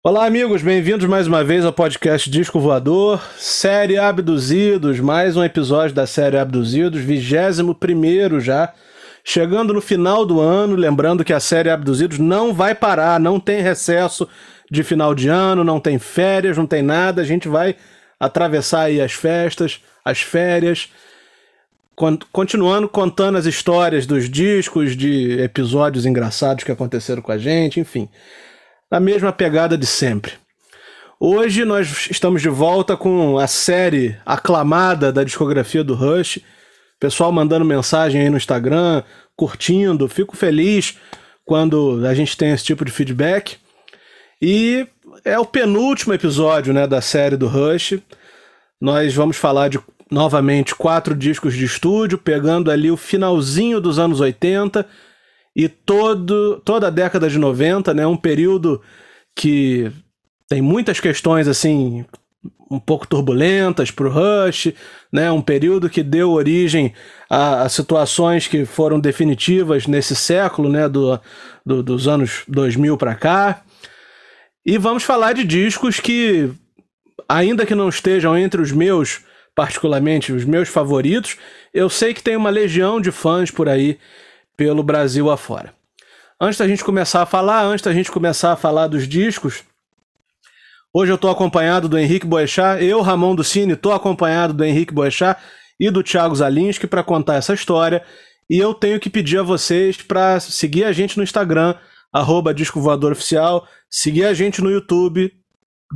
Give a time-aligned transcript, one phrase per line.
[0.00, 5.92] Olá, amigos, bem-vindos mais uma vez ao podcast Disco Voador, série Abduzidos, mais um episódio
[5.92, 8.72] da série Abduzidos, 21 já,
[9.24, 10.76] chegando no final do ano.
[10.76, 14.28] Lembrando que a série Abduzidos não vai parar, não tem recesso
[14.70, 17.20] de final de ano, não tem férias, não tem nada.
[17.20, 17.74] A gente vai
[18.20, 20.92] atravessar aí as festas, as férias,
[22.30, 28.08] continuando contando as histórias dos discos, de episódios engraçados que aconteceram com a gente, enfim
[28.90, 30.32] na mesma pegada de sempre.
[31.20, 36.38] Hoje nós estamos de volta com a série aclamada da discografia do Rush.
[37.00, 39.02] Pessoal mandando mensagem aí no Instagram,
[39.36, 40.08] curtindo.
[40.08, 40.96] Fico feliz
[41.44, 43.56] quando a gente tem esse tipo de feedback.
[44.40, 44.86] E
[45.24, 47.98] é o penúltimo episódio né, da série do Rush.
[48.80, 49.80] Nós vamos falar de
[50.10, 54.86] novamente quatro discos de estúdio, pegando ali o finalzinho dos anos 80
[55.58, 58.80] e todo, toda a década de 90, né, um período
[59.34, 59.90] que
[60.48, 62.06] tem muitas questões assim
[62.70, 64.72] um pouco turbulentas para o Rush,
[65.12, 66.94] né, um período que deu origem
[67.28, 71.18] a, a situações que foram definitivas nesse século, né, do,
[71.66, 73.62] do dos anos 2000 para cá.
[74.64, 76.52] E vamos falar de discos que,
[77.28, 79.22] ainda que não estejam entre os meus,
[79.56, 81.36] particularmente os meus favoritos,
[81.74, 83.98] eu sei que tem uma legião de fãs por aí
[84.58, 85.72] pelo Brasil afora.
[86.40, 89.62] Antes da gente começar a falar, antes da gente começar a falar dos discos,
[90.92, 94.92] hoje eu estou acompanhado do Henrique Boechat, eu, Ramon do Cine, estou acompanhado do Henrique
[94.92, 95.40] Boechat
[95.78, 98.04] e do Thiago Zalinski para contar essa história.
[98.50, 101.76] E eu tenho que pedir a vocês para seguir a gente no Instagram,
[102.12, 105.32] arroba Disco Voador Oficial, seguir a gente no YouTube,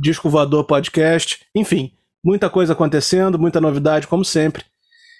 [0.01, 1.91] Disco Voador Podcast, enfim,
[2.23, 4.63] muita coisa acontecendo, muita novidade, como sempre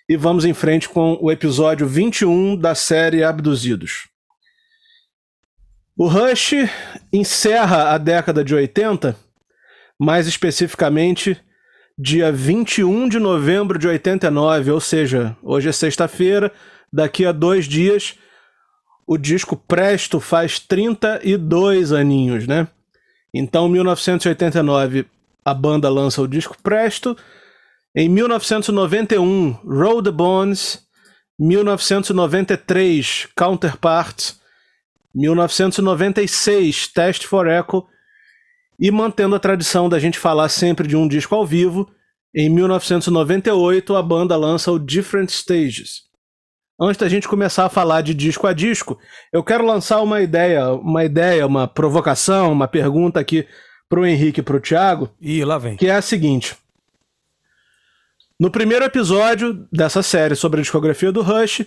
[0.08, 4.08] e vamos em frente com o episódio 21 da série Abduzidos.
[5.96, 6.54] O Rush
[7.12, 9.16] encerra a década de 80,
[10.00, 11.40] mais especificamente
[11.98, 16.52] dia 21 de novembro de 89, ou seja, hoje é sexta-feira,
[16.92, 18.18] daqui a dois dias
[19.06, 22.68] o disco Presto faz 32 aninhos, né?
[23.34, 25.06] Então, 1989,
[25.44, 27.18] a banda lança o disco Presto,
[27.96, 30.82] em 1991, Roll the Bones.
[31.40, 34.34] 1993, Counterpart.
[35.14, 37.86] 1996, Test for Echo.
[38.80, 41.90] E mantendo a tradição da gente falar sempre de um disco ao vivo,
[42.36, 46.02] em 1998 a banda lança o Different Stages.
[46.82, 48.98] Antes da gente começar a falar de disco a disco,
[49.32, 53.48] eu quero lançar uma ideia, uma ideia, uma provocação, uma pergunta aqui
[53.88, 55.12] pro Henrique e pro Thiago.
[55.22, 55.78] E lá vem.
[55.78, 56.58] Que é a seguinte:
[58.40, 61.66] no primeiro episódio dessa série sobre a discografia do Rush,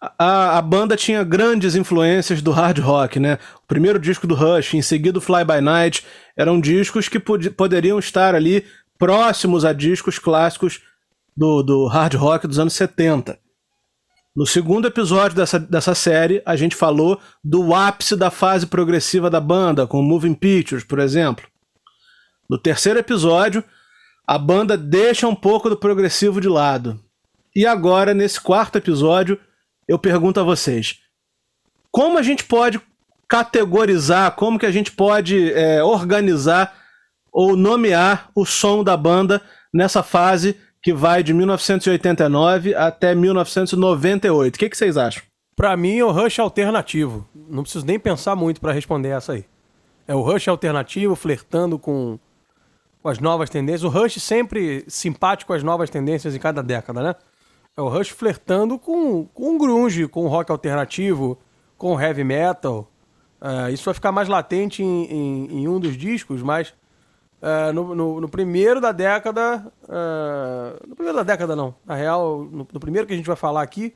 [0.00, 3.38] a, a, banda tinha grandes influências do hard rock, né?
[3.64, 6.04] O primeiro disco do Rush, em seguida o Fly By Night,
[6.36, 8.64] eram discos que pod poderiam estar ali
[8.96, 10.80] próximos a discos clássicos
[11.36, 13.38] do, do hard rock dos anos 70.
[14.36, 19.40] No segundo episódio dessa, dessa série, a gente falou do ápice da fase progressiva da
[19.40, 21.44] banda, com Moving Pictures, por exemplo.
[22.48, 23.64] No terceiro episódio,
[24.28, 27.00] a banda deixa um pouco do progressivo de lado.
[27.56, 29.40] E agora, nesse quarto episódio,
[29.88, 30.98] eu pergunto a vocês:
[31.90, 32.78] como a gente pode
[33.26, 36.76] categorizar, como que a gente pode é, organizar
[37.32, 39.40] ou nomear o som da banda
[39.72, 44.56] nessa fase que vai de 1989 até 1998?
[44.56, 45.22] O que, que vocês acham?
[45.56, 47.26] Para mim, é o Rush alternativo.
[47.34, 49.46] Não preciso nem pensar muito para responder essa aí.
[50.06, 52.18] É o Rush alternativo, flertando com
[53.02, 53.84] com as novas tendências.
[53.84, 57.14] O Rush sempre simpático as novas tendências em cada década, né?
[57.76, 61.38] É o Rush flertando com, com o grunge, com o rock alternativo,
[61.76, 62.90] com o heavy metal.
[63.40, 66.70] Uh, isso vai ficar mais latente em, em, em um dos discos, mas
[67.40, 69.72] uh, no, no, no, primeiro da década...
[69.84, 71.72] Uh, no primeiro da década, não.
[71.86, 73.94] Na real, no, no primeiro que a gente vai falar aqui,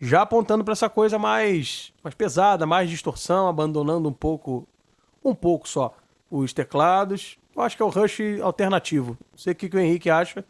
[0.00, 4.66] já apontando para essa coisa mais, mais pesada, mais distorção, abandonando um pouco,
[5.22, 5.94] um pouco só,
[6.30, 9.16] os teclados eu acho que é o Rush alternativo.
[9.32, 10.44] Não sei o que, que o Henrique acha,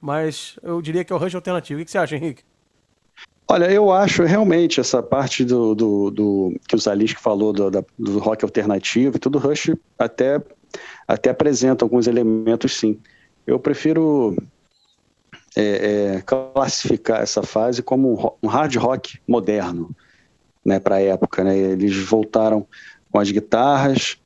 [0.00, 1.80] mas eu diria que é o Rush alternativo.
[1.80, 2.42] O que você acha, Henrique?
[3.48, 7.84] Olha, eu acho realmente essa parte do, do, do que o Zalisk falou do, da,
[7.96, 10.42] do rock alternativo e tudo, Rush até,
[11.06, 12.98] até apresenta alguns elementos, sim.
[13.46, 14.36] Eu prefiro
[15.56, 19.94] é, é, classificar essa fase como um hard rock moderno,
[20.64, 21.44] né, para a época.
[21.44, 21.56] Né?
[21.56, 22.66] Eles voltaram
[23.12, 24.18] com as guitarras,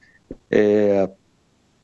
[0.51, 1.09] é,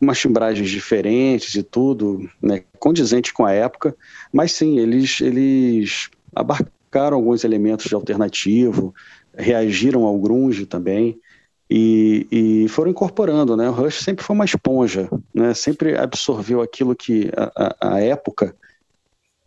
[0.00, 3.96] umas timbragens diferentes e tudo, né, condizente com a época,
[4.32, 8.94] mas sim, eles, eles abarcaram alguns elementos de alternativo,
[9.34, 11.18] reagiram ao grunge também,
[11.68, 13.68] e, e, foram incorporando, né?
[13.68, 15.52] O Rush sempre foi uma esponja, né?
[15.52, 18.54] Sempre absorveu aquilo que a, a, a época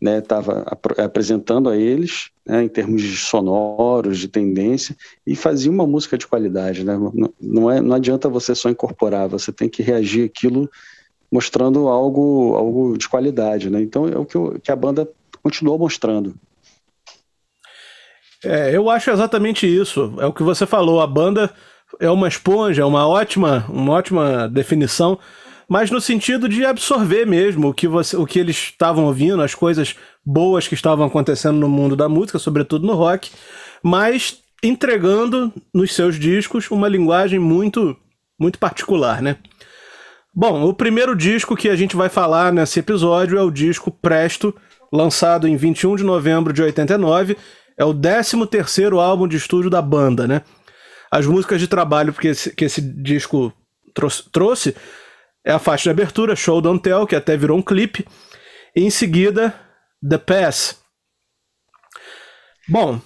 [0.02, 4.96] estava né, ap apresentando a eles, né, em termos de sonoros, de tendência,
[5.28, 6.84] e fazia uma música de qualidade.
[6.84, 6.98] Né?
[6.98, 10.70] Não, não, é, não adianta você só incorporar, você tem que reagir aquilo
[11.32, 13.70] mostrando algo, algo de qualidade.
[13.70, 13.82] Né?
[13.82, 15.08] Então é o que, que a banda
[15.44, 16.36] continuou mostrando.
[18.44, 20.14] É, eu acho exatamente isso.
[20.20, 21.02] É o que você falou.
[21.02, 21.54] A banda
[22.00, 25.20] é uma esponja, é uma ótima, uma ótima definição
[25.70, 29.54] mas no sentido de absorver mesmo o que, você, o que eles estavam ouvindo, as
[29.54, 29.96] coisas
[30.26, 33.30] boas que estavam acontecendo no mundo da música, sobretudo no rock,
[33.84, 37.96] mas entregando nos seus discos uma linguagem muito,
[38.40, 39.38] muito particular, né?
[40.34, 44.56] Bom, o primeiro disco que a gente vai falar nesse episódio é o disco Presto,
[44.92, 47.38] lançado em 21 de novembro de 89.
[47.78, 50.42] É o 13 terceiro álbum de estúdio da banda, né?
[51.12, 53.54] As músicas de trabalho que esse, que esse disco
[54.32, 54.76] trouxe
[55.46, 58.06] é a faixa de abertura, Show Don't Tell, que até virou um clipe.
[58.76, 59.54] E em seguida,
[60.08, 60.78] The Pass.
[62.68, 63.00] Bom,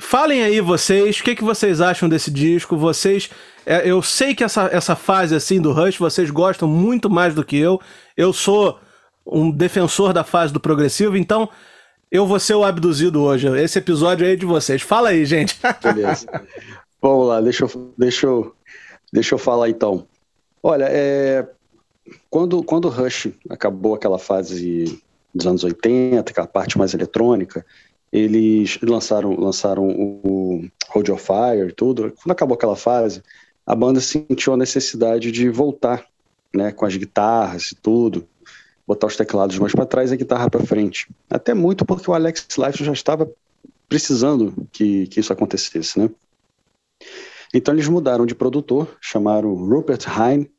[0.00, 2.76] falem aí vocês, o que, que vocês acham desse disco?
[2.76, 3.30] Vocês.
[3.66, 7.44] É, eu sei que essa, essa fase assim do Rush vocês gostam muito mais do
[7.44, 7.80] que eu.
[8.16, 8.78] Eu sou
[9.26, 11.48] um defensor da fase do progressivo, então
[12.10, 13.48] eu vou ser o abduzido hoje.
[13.58, 14.82] Esse episódio aí é de vocês.
[14.82, 15.58] Fala aí, gente.
[15.82, 16.26] Beleza.
[17.00, 18.54] Vamos lá, deixa eu, deixa eu,
[19.12, 20.06] deixa eu falar então.
[20.62, 21.46] Olha, é,
[22.34, 25.00] quando, quando o Rush acabou aquela fase
[25.32, 27.64] dos anos 80, aquela parte mais eletrônica,
[28.12, 32.12] eles lançaram, lançaram o Hold Your Fire e tudo.
[32.20, 33.22] Quando acabou aquela fase,
[33.64, 36.04] a banda sentiu a necessidade de voltar,
[36.52, 38.26] né, com as guitarras e tudo,
[38.84, 41.08] botar os teclados mais para trás e a guitarra para frente.
[41.30, 43.30] Até muito porque o Alex Life já estava
[43.88, 46.10] precisando que, que isso acontecesse, né?
[47.54, 50.50] Então eles mudaram de produtor, chamaram Rupert Hine,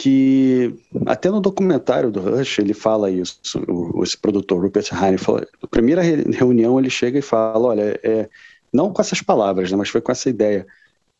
[0.00, 0.74] que
[1.04, 3.38] até no documentário do Rush ele fala isso,
[3.68, 8.26] o, esse produtor Rupert Hine, fala, na primeira reunião ele chega e fala, olha, é,
[8.72, 10.66] não com essas palavras, né, mas foi com essa ideia,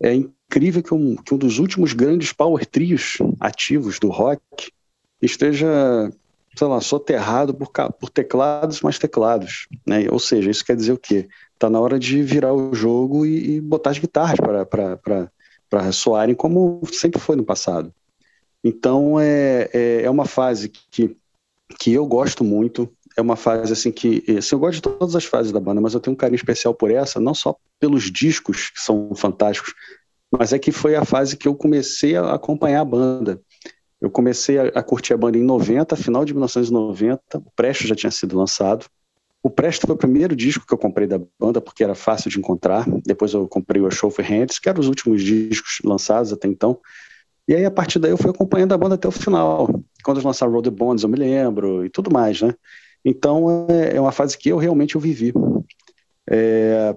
[0.02, 4.40] é incrível que um, que um dos últimos grandes power trios ativos do rock
[5.20, 5.68] esteja,
[6.56, 10.98] sei lá, soterrado por, por teclados mais teclados, né, ou seja, isso quer dizer o
[10.98, 11.28] quê?
[11.52, 14.38] Está na hora de virar o jogo e, e botar as guitarras
[15.68, 17.92] para soarem como sempre foi no passado.
[18.62, 21.16] Então é, é, é, uma fase que,
[21.78, 22.90] que eu gosto muito.
[23.16, 24.24] É uma fase assim que.
[24.38, 26.74] Assim, eu gosto de todas as fases da banda, mas eu tenho um carinho especial
[26.74, 29.74] por essa, não só pelos discos, que são fantásticos,
[30.30, 33.40] mas é que foi a fase que eu comecei a acompanhar a banda.
[34.00, 37.94] Eu comecei a, a curtir a banda em 90, final de 1990, o Presto já
[37.94, 38.86] tinha sido lançado.
[39.42, 42.38] O Presto foi o primeiro disco que eu comprei da banda, porque era fácil de
[42.38, 42.84] encontrar.
[43.04, 46.78] Depois eu comprei o Show for Hands, que eram os últimos discos lançados até então.
[47.48, 49.66] E aí, a partir daí, eu fui acompanhando a banda até o final.
[50.04, 52.54] Quando eles lançaram Road the Bonds, eu me lembro, e tudo mais, né?
[53.04, 55.32] Então, é, é uma fase que eu realmente eu vivi.
[56.30, 56.94] É,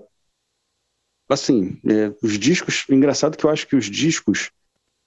[1.30, 4.52] assim, é, os discos, engraçado que eu acho que os discos,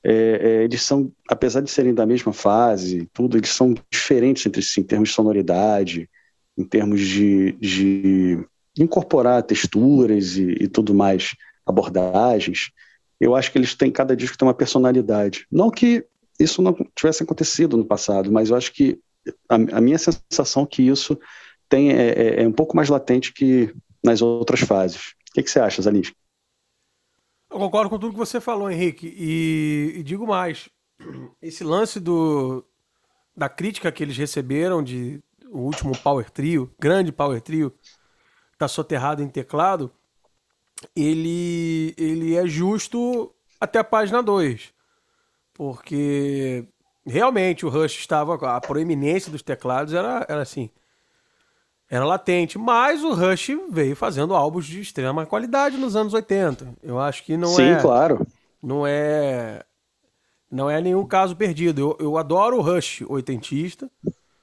[0.05, 4.63] é, é, eles são, apesar de serem da mesma fase, tudo, eles são diferentes entre
[4.63, 6.09] si, em termos de sonoridade,
[6.57, 8.45] em termos de, de
[8.79, 11.35] incorporar texturas e, e tudo mais,
[11.65, 12.71] abordagens
[13.21, 15.47] eu acho que eles têm, cada disco tem uma personalidade.
[15.51, 16.05] Não que
[16.39, 19.01] isso não tivesse acontecido no passado, mas eu acho que
[19.49, 21.19] a, a minha sensação é que isso
[21.69, 23.75] tem, é, é, é, um pouco mais latente que
[24.05, 25.15] nas outras fases.
[25.31, 26.17] O que, que você acha, Zalinski?
[27.51, 30.69] Eu concordo com tudo que você falou, Henrique, e, e digo mais.
[31.41, 32.65] Esse lance do,
[33.37, 37.73] da crítica que eles receberam de o último Power Trio, grande Power Trio,
[38.59, 39.91] tá soterrado em teclado,
[40.95, 44.73] ele, ele é justo até a página 2.
[45.55, 46.67] Porque
[47.05, 48.35] realmente o Rush estava.
[48.57, 50.71] A proeminência dos teclados era, era assim.
[51.89, 52.59] Era latente.
[52.59, 56.75] Mas o Rush veio fazendo álbuns de extrema qualidade nos anos 80.
[56.83, 57.77] Eu acho que não Sim, é.
[57.77, 58.27] Sim, claro.
[58.63, 59.63] Não é.
[60.51, 61.81] Não é nenhum caso perdido.
[61.81, 63.91] Eu, eu adoro o Rush oitentista.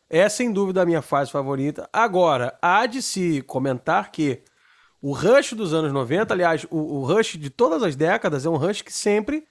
[0.09, 1.89] É sem dúvida a minha fase favorita.
[1.91, 4.43] Agora, há de se comentar que
[5.03, 8.55] o Rush dos anos 90, aliás, o, o Rush de todas as décadas é um
[8.55, 9.45] Rush que sempre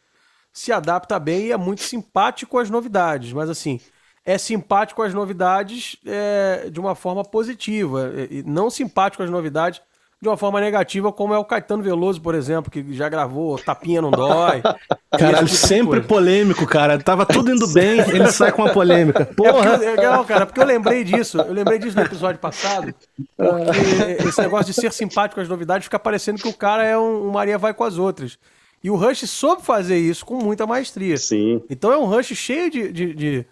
[0.51, 3.35] se adapta bem e é muito simpático às novidades.
[3.35, 3.79] Mas assim,
[4.25, 9.83] é simpático às novidades é, de uma forma positiva, e não simpático às novidades
[10.23, 14.01] de uma forma negativa, como é o Caetano Veloso, por exemplo, que já gravou Tapinha
[14.01, 14.63] Não Dói.
[15.11, 16.97] Caralho, tipo sempre polêmico, cara.
[16.97, 19.27] Tava tudo indo bem, ele sai com uma polêmica.
[19.27, 19.75] Porra!
[19.75, 21.39] É porque, é, não, cara, porque eu lembrei disso.
[21.39, 22.95] Eu lembrei disso no episódio passado.
[23.37, 27.27] Porque esse negócio de ser simpático às novidades fica parecendo que o cara é um,
[27.27, 28.39] um Maria vai com as outras.
[28.83, 31.17] E o Rush soube fazer isso com muita maestria.
[31.17, 31.61] Sim.
[31.69, 33.47] Então é um Rush cheio de, de, de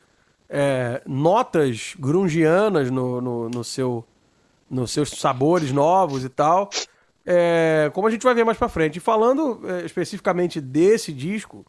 [0.48, 4.04] é, notas grungianas no, no, no, seu,
[4.70, 6.70] nos seus sabores novos e tal.
[7.26, 8.96] É, como a gente vai ver mais pra frente.
[8.96, 11.66] E falando é, especificamente desse disco,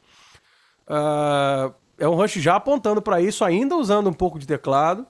[0.88, 5.06] uh, é um Rush já apontando para isso, ainda usando um pouco de teclado.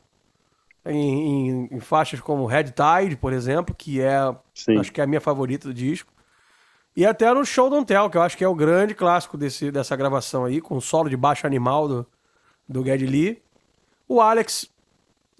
[0.84, 4.18] Em, em, em, faixas como Red Tide, por exemplo, que é
[4.52, 4.80] Sim.
[4.80, 6.12] acho que é a minha favorita do disco.
[6.96, 9.72] E até no Show Don't Tell, que eu acho que é o grande clássico desse,
[9.72, 12.08] dessa gravação aí, com o solo de baixo animal do,
[12.68, 13.42] do Geddy Lee.
[14.08, 14.71] O Alex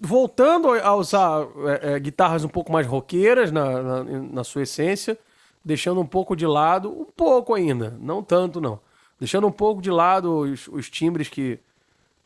[0.02, 1.46] voltando a usar
[1.82, 5.16] é, é, guitarras um pouco mais roqueiras na, na, na, sua essência,
[5.64, 8.80] deixando um pouco de lado, um pouco ainda, não tanto não,
[9.18, 11.60] deixando um pouco de lado os, os timbres que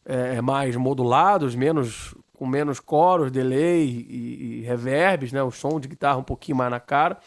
[0.06, 5.78] é, é mais modulados, menos com menos coros, delay e, e reverbs, né, o som
[5.78, 7.18] de guitarra um pouquinho mais na cara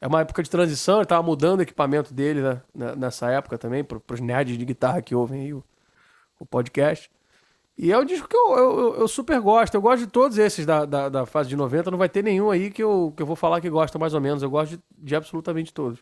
[0.00, 3.82] é uma época de transição, ele estava mudando o equipamento dele né, nessa época também,
[3.82, 5.64] para os nerds de guitarra que ouvem aí o,
[6.38, 7.10] o podcast.
[7.78, 9.74] E é um disco que eu, eu, eu, super gosto.
[9.74, 11.90] Eu gosto de todos esses da, da, da, fase de 90.
[11.90, 14.20] Não vai ter nenhum aí que eu, que eu vou falar que gosta mais ou
[14.20, 14.42] menos.
[14.42, 15.98] Eu gosto de, de absolutamente todos.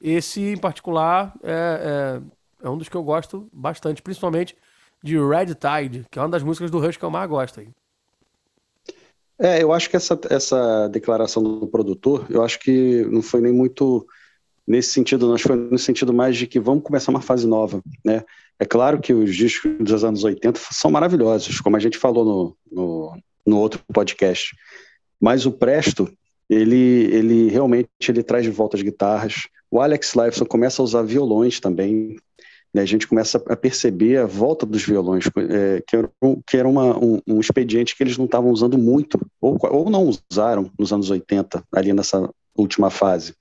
[0.00, 2.20] Esse, em particular, é,
[2.62, 4.02] é, é, um dos que eu gosto bastante.
[4.02, 4.56] Principalmente
[5.02, 7.68] de Red Tide, que é uma das músicas do Rush que eu mais gosto aí.
[9.38, 13.52] É, eu acho que essa, essa declaração do produtor, eu acho que não foi nem
[13.52, 14.06] muito
[14.66, 18.24] nesse sentido, não, foi no sentido mais de que vamos começar uma fase nova, né?
[18.58, 22.56] É claro que os discos dos anos 80 são maravilhosos, como a gente falou no,
[22.70, 24.56] no, no outro podcast,
[25.20, 26.10] mas o Presto,
[26.48, 31.02] ele, ele realmente ele traz de volta as guitarras, o Alex Lifeson começa a usar
[31.02, 32.16] violões também,
[32.72, 36.10] né, a gente começa a perceber a volta dos violões, é, que era,
[36.46, 40.10] que era uma, um, um, expediente que eles não estavam usando muito, ou, ou não
[40.30, 43.34] usaram nos anos 80, ali nessa última fase.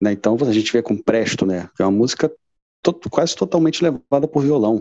[0.00, 2.32] Né, então a gente vê com Presto, né, que é uma música
[2.82, 4.80] to, quase totalmente levada por violão.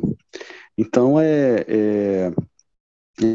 [0.78, 2.32] Então é, é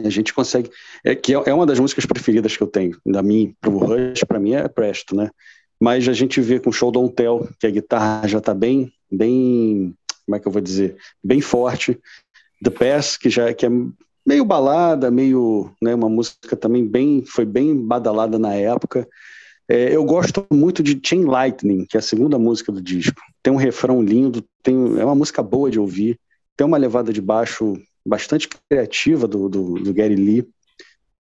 [0.06, 0.70] a gente consegue
[1.04, 3.78] é que é, é uma das músicas preferidas que eu tenho da mim para o
[3.78, 5.28] Rush para mim é Presto né
[5.80, 8.92] mas a gente vê com o Show Don't Tell que a guitarra já está bem
[9.10, 9.92] bem
[10.24, 12.00] como é que eu vou dizer, bem forte.
[12.62, 13.70] The Pass, que já que é
[14.24, 19.06] meio balada, meio, né, uma música também bem, foi bem badalada na época.
[19.68, 23.20] É, eu gosto muito de Chain Lightning, que é a segunda música do disco.
[23.42, 26.18] Tem um refrão lindo, tem, é uma música boa de ouvir,
[26.56, 30.48] tem uma levada de baixo bastante criativa do, do, do Gary Lee.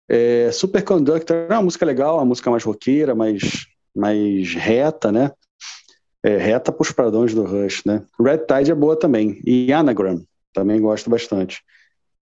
[0.09, 5.33] É, Superconductor é uma música legal, uma música mais roqueira, mais, mais reta, né?
[6.23, 8.03] é, reta para os padrões do Rush, né?
[8.21, 9.41] Red Tide é boa também.
[9.45, 10.23] E Anagram,
[10.53, 11.63] também gosto bastante.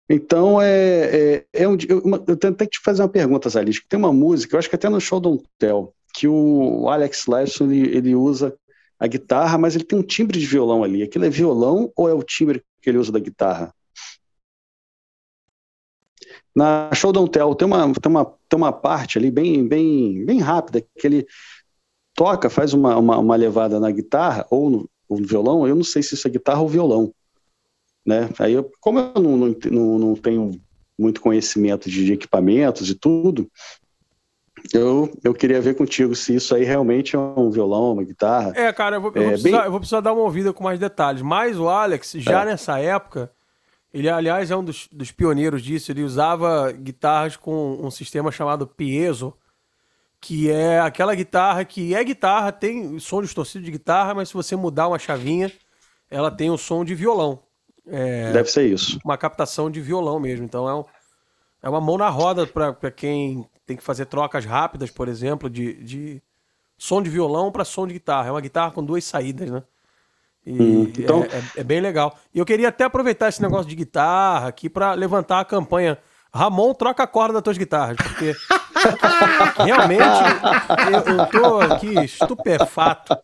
[0.09, 4.13] Então, é, é, é um, eu, eu que te fazer uma pergunta, Zalis, tem uma
[4.13, 8.15] música, eu acho que até no Show Don't Tell, que o Alex Lifeson, ele, ele
[8.15, 8.55] usa
[8.99, 11.03] a guitarra, mas ele tem um timbre de violão ali.
[11.03, 13.75] Aquilo é violão ou é o timbre que ele usa da guitarra?
[16.55, 20.39] Na Show Don't Tell tem uma, tem uma, tem uma parte ali bem, bem, bem
[20.39, 21.27] rápida, que ele
[22.15, 25.83] toca, faz uma, uma, uma levada na guitarra ou no, ou no, violão, eu não
[25.83, 27.13] sei se isso é guitarra ou violão.
[28.05, 28.29] Né?
[28.39, 30.61] Aí eu, como eu não, não, não tenho
[30.99, 33.51] muito conhecimento de equipamentos e tudo,
[34.73, 38.53] eu, eu queria ver contigo se isso aí realmente é um violão, uma guitarra.
[38.55, 39.65] É, cara, eu vou, eu vou, é, precisar, bem...
[39.67, 41.23] eu vou precisar, dar uma ouvida com mais detalhes.
[41.23, 42.47] Mas o Alex, já é.
[42.47, 43.31] nessa época,
[43.93, 45.93] ele, aliás, é um dos, dos pioneiros disso.
[45.93, 49.35] Ele usava guitarras com um sistema chamado piezo,
[50.21, 54.57] que é aquela guitarra que é guitarra, tem som distorcido de guitarra, mas se você
[54.57, 55.53] mudar uma chavinha,
[56.11, 57.44] ela tem o som de violão.
[57.87, 58.99] É Deve ser isso.
[59.05, 60.45] Uma captação de violão mesmo.
[60.45, 60.85] Então é, um,
[61.63, 65.75] é uma mão na roda para quem tem que fazer trocas rápidas, por exemplo, de,
[65.83, 66.23] de
[66.77, 68.29] som de violão para som de guitarra.
[68.29, 69.63] É uma guitarra com duas saídas, né?
[70.47, 71.25] Hum, então...
[71.25, 72.15] é, é, é, bem legal.
[72.35, 75.99] E eu queria até aproveitar esse negócio de guitarra aqui para levantar a campanha.
[76.33, 78.35] Ramon, troca a corda das tuas guitarras, porque
[79.65, 80.03] Realmente,
[80.93, 83.17] eu, eu tô aqui estupefato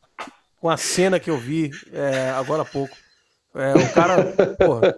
[0.60, 2.96] com a cena que eu vi é, agora há pouco.
[3.54, 4.24] É, o cara,
[4.58, 4.94] porra,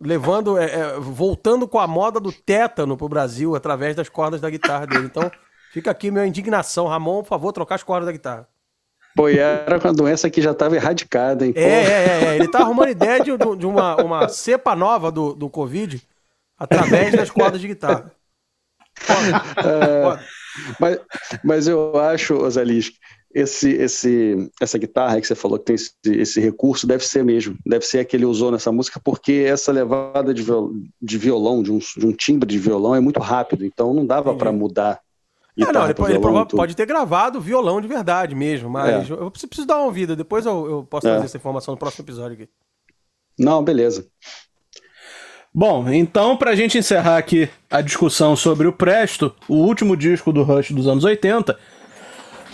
[0.00, 4.48] levando, é, é, voltando com a moda do tétano pro Brasil através das cordas da
[4.48, 5.06] guitarra dele.
[5.06, 5.30] Então,
[5.72, 6.86] fica aqui minha indignação.
[6.86, 8.48] Ramon, por favor, trocar as cordas da guitarra.
[9.14, 11.52] Pô, e era uma doença que já estava erradicada, hein?
[11.56, 15.50] É, é, é, Ele tá arrumando ideia de, de uma, uma cepa nova do, do
[15.50, 16.00] Covid
[16.56, 18.12] através das cordas de guitarra
[19.64, 20.18] é,
[20.78, 20.98] mas,
[21.42, 22.92] mas eu acho, Ozalis,
[23.32, 27.56] esse, esse, essa guitarra que você falou que tem esse, esse, recurso deve ser mesmo,
[27.64, 31.62] deve ser a que ele usou nessa música, porque essa levada de violão, de, violão,
[31.62, 35.00] de, um, de um timbre de violão é muito rápido, então não dava para mudar
[35.56, 39.12] É, não, ele, pode, ele pode ter gravado violão de verdade mesmo, mas é.
[39.12, 40.16] eu preciso dar uma ouvida.
[40.16, 41.10] Depois eu, eu posso é.
[41.10, 42.48] trazer essa informação no próximo episódio aqui.
[43.38, 44.06] Não, beleza.
[45.52, 50.44] Bom, então, pra gente encerrar aqui a discussão sobre o Presto, o último disco do
[50.44, 51.58] Rush dos anos 80,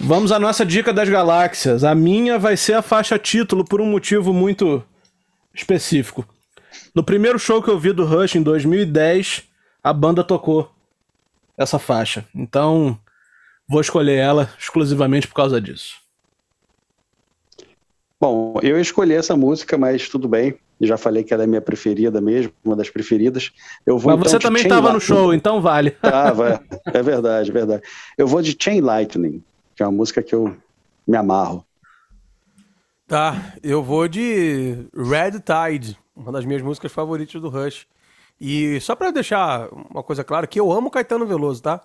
[0.01, 1.85] vamos à nossa dica das galáxias.
[1.85, 4.83] A minha vai ser a faixa título por um motivo muito
[5.55, 6.27] específico.
[6.95, 9.45] No primeiro show que eu vi do Rush em 2010,
[9.83, 10.71] a banda tocou
[11.57, 12.25] essa faixa.
[12.35, 12.99] Então,
[13.69, 15.95] vou escolher ela exclusivamente por causa disso.
[18.21, 20.59] Bom, eu escolhi essa música, mas tudo bem.
[20.81, 23.51] Já falei que ela é minha preferida mesmo, uma das preferidas.
[23.87, 25.91] Eu vou, mas então, você também estava no show, então vale.
[25.91, 26.63] Tava,
[26.93, 27.83] é verdade, é verdade.
[28.17, 29.43] Eu vou de Chain Lightning,
[29.77, 30.57] que é uma música que eu
[31.07, 31.65] me amarro.
[33.07, 37.87] Tá, eu vou de Red Tide, uma das minhas músicas favoritas do Rush.
[38.41, 41.81] E só para deixar uma coisa clara, que eu amo Caetano Veloso, tá?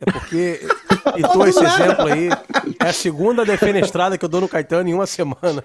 [0.00, 0.60] É porque,
[1.16, 2.28] e tô esse exemplo aí,
[2.80, 5.64] é a segunda defenestrada que eu dou no Caetano em uma semana.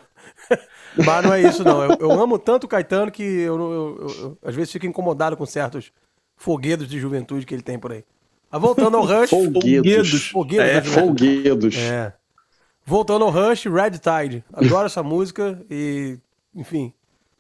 [0.96, 1.84] Mas não é isso, não.
[1.84, 5.46] Eu, eu amo tanto o Caetano que eu, eu, eu, às vezes fico incomodado com
[5.46, 5.92] certos
[6.36, 8.06] foguedos de juventude que ele tem por aí.
[8.52, 9.30] Mas voltando ao Rush.
[9.30, 10.28] Folguedos.
[10.28, 10.68] Folguedos.
[10.68, 11.78] É, folguedos.
[11.78, 12.14] É.
[12.86, 14.44] Voltando ao Rush, Red Tide.
[14.52, 16.18] Adoro essa música e,
[16.54, 16.94] enfim,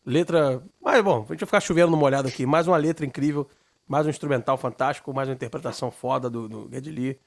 [0.05, 0.63] letra.
[0.81, 2.45] Mas bom, a gente vai ficar chovendo no molhado aqui.
[2.45, 3.47] Mais uma letra incrível,
[3.85, 7.19] mais um instrumental fantástico, mais uma interpretação foda do, do Geddy Lee.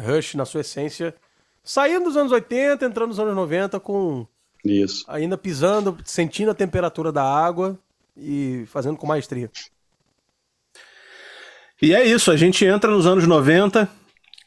[0.00, 1.14] Rush na sua essência.
[1.62, 4.26] Saindo dos anos 80, entrando nos anos 90 com.
[4.64, 5.04] Isso.
[5.06, 7.78] Ainda pisando, sentindo a temperatura da água
[8.16, 9.50] e fazendo com maestria.
[11.80, 13.88] E é isso, a gente entra nos anos 90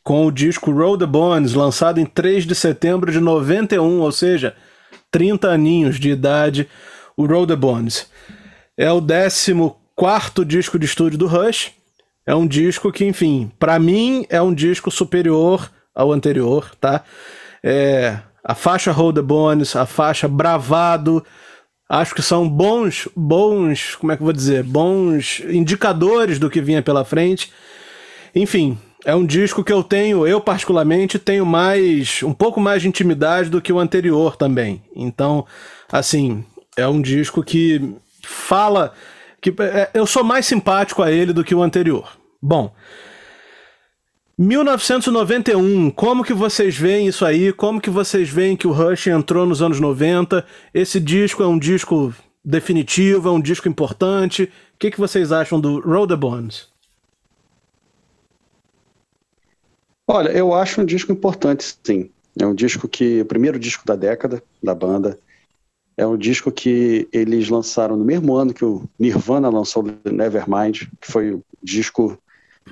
[0.03, 4.55] com o disco Roll the Bones, lançado em 3 de setembro de 91, ou seja,
[5.09, 6.67] 30 aninhos de idade
[7.15, 8.07] o Roll the Bones.
[8.77, 11.71] É o 14 disco de estúdio do Rush.
[12.25, 17.03] É um disco que, enfim, para mim é um disco superior ao anterior, tá?
[17.63, 21.23] É, a faixa Roll the Bones, a faixa Bravado,
[21.91, 26.62] acho que são bons, bons, como é que eu vou dizer, bons indicadores do que
[26.62, 27.51] vinha pela frente.
[28.33, 32.87] Enfim, é um disco que eu tenho, eu particularmente tenho mais, um pouco mais de
[32.87, 34.81] intimidade do que o anterior também.
[34.96, 35.46] Então,
[35.92, 36.46] assim,
[36.77, 38.94] é um disco que fala
[39.42, 42.18] que é, eu sou mais simpático a ele do que o anterior.
[42.42, 42.74] Bom,
[44.41, 47.53] 1991, como que vocês veem isso aí?
[47.53, 50.43] Como que vocês veem que o Rush entrou nos anos 90?
[50.73, 52.11] Esse disco é um disco
[52.43, 54.51] definitivo, é um disco importante.
[54.73, 56.67] O que, que vocês acham do Roll the Bones?
[60.07, 62.09] Olha, eu acho um disco importante, sim.
[62.39, 65.19] É um disco que, o primeiro disco da década da banda,
[65.95, 71.11] é um disco que eles lançaram no mesmo ano que o Nirvana lançou Nevermind, que
[71.11, 72.17] foi o disco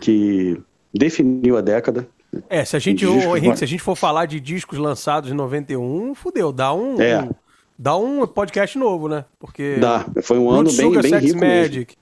[0.02, 0.60] que
[0.94, 2.08] definiu a década.
[2.50, 5.34] É, se a gente, ô, Henrique, se a gente for falar de discos lançados em
[5.34, 7.24] 91, fudeu, dá um, é.
[7.24, 7.32] um
[7.78, 9.26] dá um podcast novo, né?
[9.40, 11.96] Porque dá, foi um ano bem, Sugar, bem Sex rico Magic,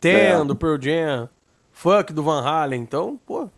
[0.00, 0.44] Ten, é.
[0.44, 1.28] do Pearl Jam,
[1.70, 3.48] Fuck do Van Halen, então, pô,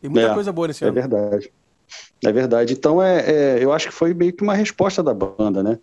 [0.00, 0.98] tem muita é, coisa boa nesse é ano.
[0.98, 1.52] É verdade.
[2.24, 2.72] É verdade.
[2.74, 5.78] Então, é, é, eu acho que foi meio que uma resposta da banda, né?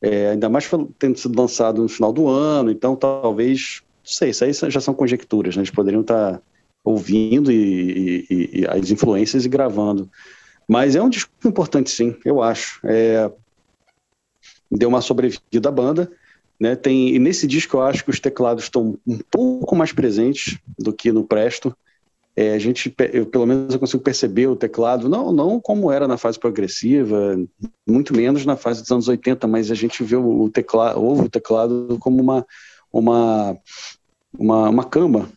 [0.00, 4.44] É, ainda mais tendo sido lançado no final do ano, então talvez, não sei, isso
[4.44, 5.60] aí já são conjecturas, né?
[5.60, 6.42] Eles poderiam estar tá
[6.84, 10.10] ouvindo e, e, e, as influências e gravando.
[10.68, 12.80] Mas é um disco importante, sim, eu acho.
[12.84, 13.30] É,
[14.70, 16.10] deu uma sobrevida à banda.
[16.58, 20.58] Né, tem, e nesse disco eu acho que os teclados estão um pouco mais presentes
[20.78, 21.76] do que no Presto.
[22.34, 26.08] É, a gente, eu, pelo menos eu consigo perceber o teclado, não, não como era
[26.08, 27.38] na fase progressiva,
[27.86, 31.28] muito menos na fase dos anos 80, mas a gente vê o teclado, ouve o
[31.28, 32.46] teclado como uma,
[32.90, 33.58] uma,
[34.38, 35.28] uma, uma cama,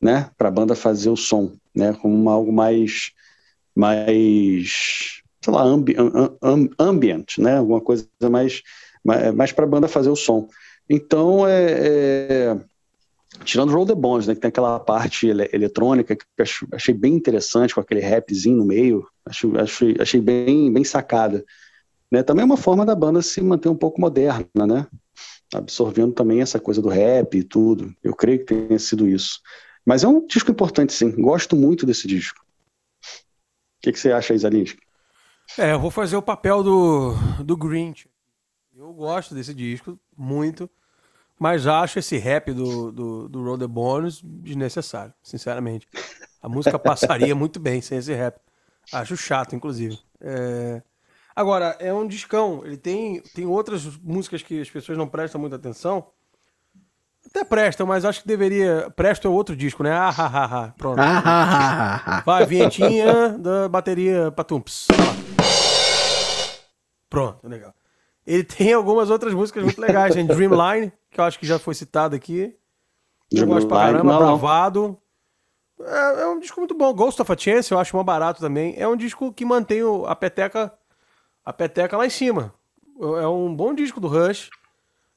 [0.00, 3.12] né, para a banda fazer o som, né, como uma, algo mais,
[3.74, 5.96] mais, sei lá, ambi,
[6.78, 8.62] ambient, né, alguma coisa mais,
[9.04, 10.48] mais, mais para a banda fazer o som.
[10.88, 12.60] Então, é, é
[13.44, 17.14] Tirando Roll the Bones, né, que tem aquela parte ele eletrônica que eu achei bem
[17.14, 21.44] interessante, com aquele rapzinho no meio, achei, achei, achei bem, bem sacada.
[22.10, 24.86] Né, também é uma forma da banda se manter um pouco moderna, né?
[25.54, 27.94] Absorvendo também essa coisa do rap e tudo.
[28.02, 29.40] Eu creio que tenha sido isso.
[29.84, 31.10] Mas é um disco importante, sim.
[31.10, 32.40] Gosto muito desse disco.
[32.42, 34.80] O que, que você acha, Isalinski?
[35.58, 38.08] É, eu vou fazer o papel do, do Grinch.
[38.74, 40.70] Eu gosto desse disco, muito.
[41.38, 45.88] Mas acho esse rap do, do, do the Bones desnecessário, sinceramente.
[46.40, 48.40] A música passaria muito bem sem esse rap.
[48.92, 49.98] Acho chato, inclusive.
[50.20, 50.82] É...
[51.34, 52.62] Agora, é um discão.
[52.64, 56.06] Ele tem, tem outras músicas que as pessoas não prestam muita atenção.
[57.26, 58.92] Até prestam, mas acho que deveria.
[58.94, 59.92] Presto é outro disco, né?
[59.92, 60.74] Ah, ha, ha, ha.
[60.76, 60.98] Pronto.
[60.98, 62.22] Ah, ah, ah, ah.
[62.26, 64.88] Vai, vinhetinha da bateria Patumps.
[67.08, 67.74] Pronto, legal.
[68.26, 70.14] Ele tem algumas outras músicas muito legais.
[70.14, 72.54] Tem Dreamline, que eu acho que já foi citado aqui.
[73.30, 74.18] Eu gosto pra caramba.
[74.18, 74.98] Bravado.
[75.80, 76.92] É, é um disco muito bom.
[76.92, 78.74] Ghost of a Chance eu acho mais barato também.
[78.76, 80.72] É um disco que mantém a peteca,
[81.44, 82.54] a peteca lá em cima.
[83.00, 84.50] É um bom disco do Rush.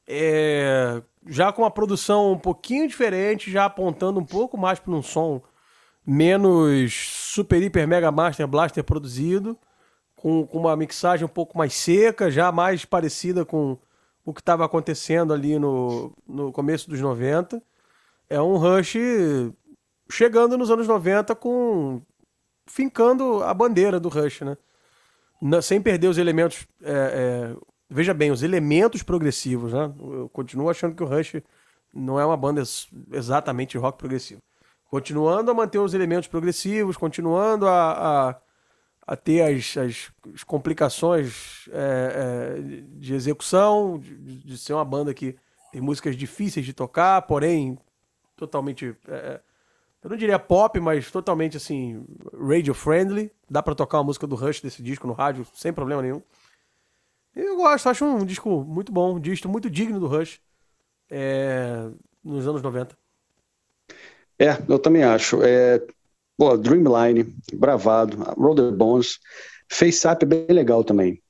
[0.08, 1.02] É,
[1.36, 5.42] já com uma produção um pouquinho diferente, já apontando um pouco mais para um som
[6.08, 6.94] menos
[7.34, 9.58] super, hiper, mega master, blaster produzido,
[10.16, 13.78] com, com uma mixagem um pouco mais seca, já mais parecida com
[14.24, 17.62] o que estava acontecendo ali no, no começo dos 90.
[18.30, 18.96] É um Rush
[20.10, 22.02] chegando nos anos 90 com
[22.66, 24.58] fincando a bandeira do Rush, né?
[25.42, 26.66] Na- sem perder os elementos.
[26.82, 29.94] é, é, veja bem, os elementos progressivos, né?
[30.00, 31.42] Eu continuo achando que o Rush
[31.94, 34.42] não é uma banda ex- exatamente rock progressivo.
[34.90, 38.36] Continuando a manter os elementos progressivos, continuando a, a,
[39.08, 42.62] a ter as, as, as complicações é, é,
[42.98, 45.36] de execução, de, de ser uma banda que
[45.72, 47.78] tem músicas difíceis de tocar, porém
[48.36, 48.96] totalmente.
[49.08, 49.42] é,
[50.04, 52.06] eu não diria pop, mas totalmente assim,
[52.40, 53.32] radio friendly.
[53.50, 56.22] Dá pra tocar uma música do Rush desse disco no rádio sem problema nenhum.
[57.36, 60.40] Eu gosto, acho um disco muito bom, um disco muito digno do Rush
[61.10, 61.90] é,
[62.24, 62.98] nos anos 90.
[64.40, 65.44] É, eu também acho.
[65.44, 65.86] É,
[66.38, 69.20] pô, Dreamline, Bravado, Roller Bones,
[69.70, 71.22] Face Up é bem legal também.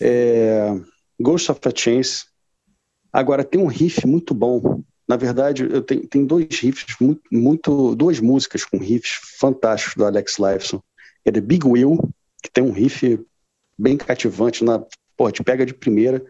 [0.00, 0.68] É,
[1.20, 2.26] Ghost of a Chance.
[3.12, 4.82] Agora tem um riff muito bom.
[5.08, 10.04] Na verdade, eu tenho, tem dois riffs muito, muito, duas músicas com riffs fantásticos do
[10.04, 10.82] Alex Lifeson.
[11.24, 11.96] É The Big Wheel,
[12.42, 13.18] que tem um riff
[13.78, 14.84] bem cativante, na,
[15.18, 16.24] pô, te pega de primeira.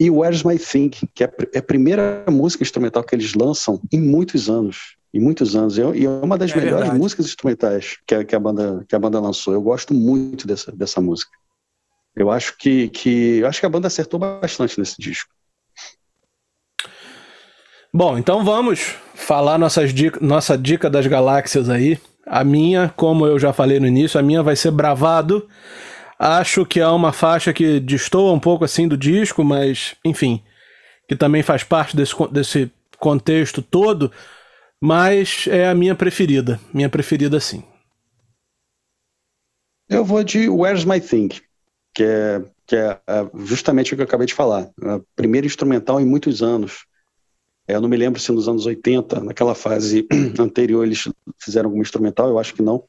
[0.00, 3.80] E Where's My Thing, que é a é a primeira música instrumental que eles lançam
[3.92, 4.96] em muitos anos.
[5.12, 5.76] Em muitos anos.
[5.76, 6.98] E é- E é uma das É melhores verdade.
[6.98, 9.52] músicas instrumentais que a, que a banda, que a banda lançou.
[9.52, 11.30] Eu gosto muito dessa, dessa música.
[12.16, 15.30] Eu acho que, que, eu acho que a banda acertou bastante nesse disco.
[17.92, 21.98] Bom, então vamos falar nossas dica, nossa dica das galáxias aí.
[22.26, 25.48] A minha, como eu já falei no início, a minha vai ser Bravado.
[26.18, 30.42] Acho que é uma faixa que destoa um pouco assim do disco, mas enfim,
[31.08, 34.10] que também faz parte desse, desse contexto todo,
[34.80, 36.60] mas é a minha preferida.
[36.72, 37.62] Minha preferida sim.
[39.88, 41.28] Eu vou de Where's My Thing,
[41.94, 44.70] que é, que é é, justamente o que eu acabei de falar.
[44.82, 46.86] A primeira instrumental em muitos anos.
[47.68, 50.06] É, Eu não me lembro se nos anos 80, naquela fase
[50.38, 52.84] anterior, eles fizeram algum instrumental, eu acho que não.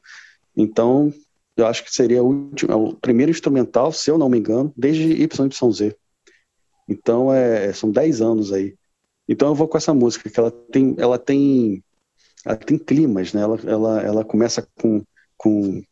[0.56, 1.12] Então,
[1.56, 4.72] eu acho que seria o, último, é o primeiro instrumental, se eu não me engano,
[4.76, 5.94] desde YYZ.
[6.88, 8.74] Então, é, são 10 anos aí.
[9.28, 11.82] Então, eu vou com essa música, que ela tem, ela tem,
[12.44, 13.42] ela tem climas, né?
[13.42, 15.02] Ela, ela, ela começa com,
[15.36, 15.82] com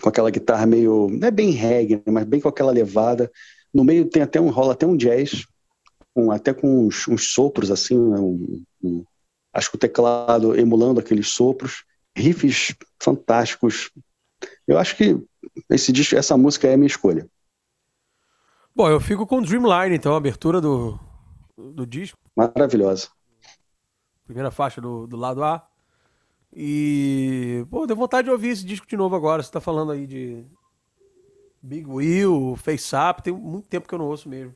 [0.00, 3.30] com aquela guitarra meio, não é bem reggae, né, mas bem com aquela levada.
[3.72, 5.46] No meio tem até um rola até um jazz,
[6.14, 9.04] com, até com uns, uns sopros assim, né, um- um-
[9.52, 11.84] acho que o teclado emulando aqueles sopros,
[12.16, 13.90] riffs fantásticos.
[14.66, 15.16] Eu acho que
[15.70, 17.28] esse disco, essa música é a minha escolha.
[18.74, 20.98] Bom, eu fico com Dreamline, então, a abertura do,
[21.56, 23.08] do disco, Maravilhosa.
[24.24, 25.66] primeira faixa do, do lado A.
[26.52, 29.42] E, pô, deu vontade de ouvir esse disco de novo agora.
[29.42, 30.44] Você tá falando aí de
[31.62, 34.54] Big Wheel, Face Up, tem muito tempo que eu não ouço mesmo.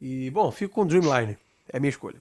[0.00, 1.36] E, bom, fico com Dreamline,
[1.68, 2.20] é a minha escolha.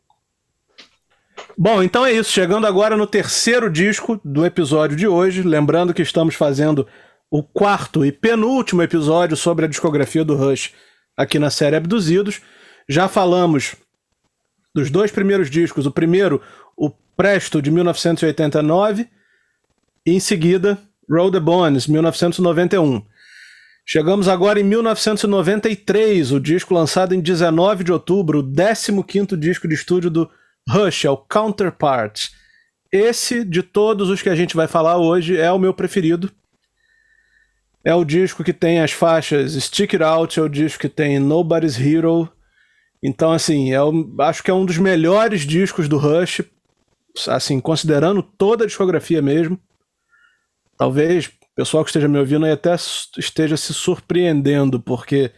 [1.57, 2.31] Bom, então é isso.
[2.31, 5.41] Chegando agora no terceiro disco do episódio de hoje.
[5.41, 6.87] Lembrando que estamos fazendo
[7.29, 10.73] o quarto e penúltimo episódio sobre a discografia do Rush
[11.15, 12.41] aqui na série Abduzidos.
[12.87, 13.75] Já falamos
[14.73, 15.85] dos dois primeiros discos.
[15.85, 16.41] O primeiro,
[16.75, 19.07] o Presto, de 1989.
[20.05, 23.05] E em seguida, Roll the Bones, 1991.
[23.85, 29.73] Chegamos agora em 1993, o disco lançado em 19 de outubro, o 15º disco de
[29.73, 30.29] estúdio do
[30.69, 32.27] Rush, é o Counterpart.
[32.91, 36.31] Esse, de todos os que a gente vai falar hoje, é o meu preferido.
[37.83, 41.17] É o disco que tem as faixas Stick It Out, é o disco que tem
[41.19, 42.29] Nobody's Hero.
[43.01, 46.41] Então, assim, é o- acho que é um dos melhores discos do Rush,
[47.27, 49.57] assim, considerando toda a discografia mesmo.
[50.77, 52.75] Talvez o pessoal que esteja me ouvindo aí até
[53.17, 55.31] esteja se surpreendendo, porque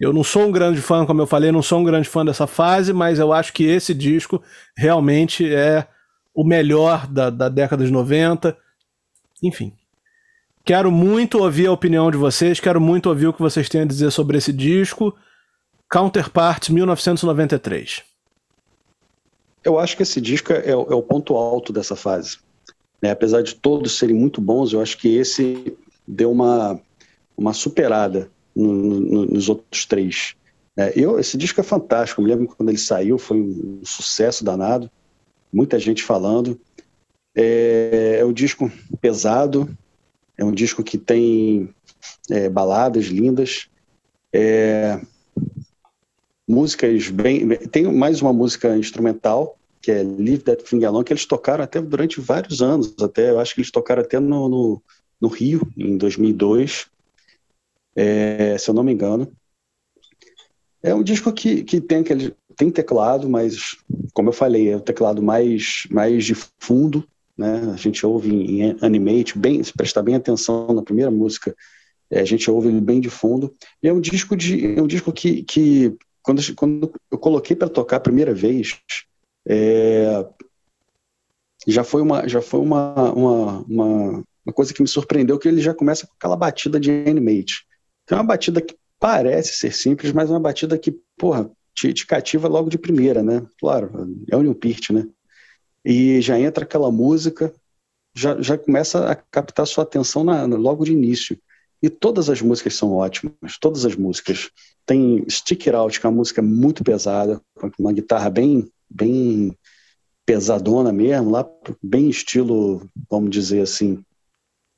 [0.00, 2.46] eu não sou um grande fã, como eu falei, não sou um grande fã dessa
[2.46, 4.42] fase, mas eu acho que esse disco
[4.76, 5.86] realmente é
[6.34, 8.56] o melhor da, da década de 90.
[9.42, 9.72] Enfim.
[10.64, 13.84] Quero muito ouvir a opinião de vocês, quero muito ouvir o que vocês têm a
[13.84, 15.14] dizer sobre esse disco.
[15.90, 18.02] Counterpart 1993.
[19.62, 22.38] eu acho que esse disco é, é, o ponto alto dessa fase.
[23.02, 23.10] Né?
[23.10, 25.76] Apesar de todos serem muito bons, eu acho que esse
[26.08, 26.80] deu uma,
[27.36, 30.34] uma superada no, no, nos outros três.
[30.78, 32.22] É, eu, esse disco é fantástico.
[32.22, 34.90] Eu me lembro quando ele saiu, foi um sucesso danado.
[35.52, 36.58] Muita gente falando.
[37.36, 39.68] É, é um disco pesado,
[40.36, 41.68] é um disco que tem
[42.30, 43.68] é, baladas lindas,
[44.32, 45.00] é,
[46.46, 47.48] músicas bem.
[47.70, 51.80] Tem mais uma música instrumental, que é Leave That Thing Alone, que eles tocaram até
[51.80, 54.82] durante vários anos, até eu acho que eles tocaram até no, no,
[55.20, 56.86] no Rio, em 2002,
[57.94, 59.30] é, se eu não me engano.
[60.82, 63.76] É um disco que, que tem, aquele, tem teclado, mas,
[64.12, 67.72] como eu falei, é o teclado mais, mais de fundo, né?
[67.72, 71.54] A gente ouve em Animate, bem, se prestar bem atenção na primeira música,
[72.10, 73.54] é, a gente ouve bem de fundo.
[73.82, 77.68] E é um disco, de, é um disco que, que quando, quando eu coloquei para
[77.68, 78.80] tocar a primeira vez,
[79.46, 80.26] é,
[81.66, 85.60] já foi uma, já foi uma, uma, uma, uma coisa que me surpreendeu, que ele
[85.60, 87.66] já começa com aquela batida de Animate.
[88.10, 92.06] É uma batida que parece ser simples, mas é uma batida que, porra, te, te
[92.06, 93.44] cativa logo de primeira, né?
[93.58, 93.90] Claro,
[94.30, 95.06] é o Neil Peart, né?
[95.84, 97.52] E já entra aquela música,
[98.14, 101.38] já, já começa a captar sua atenção na, logo de início.
[101.82, 104.50] E todas as músicas são ótimas, todas as músicas.
[104.86, 109.54] Tem Stick It Out, que é uma música muito pesada, com uma guitarra bem, bem
[110.24, 111.46] pesadona mesmo, lá
[111.82, 114.02] bem estilo, vamos dizer assim,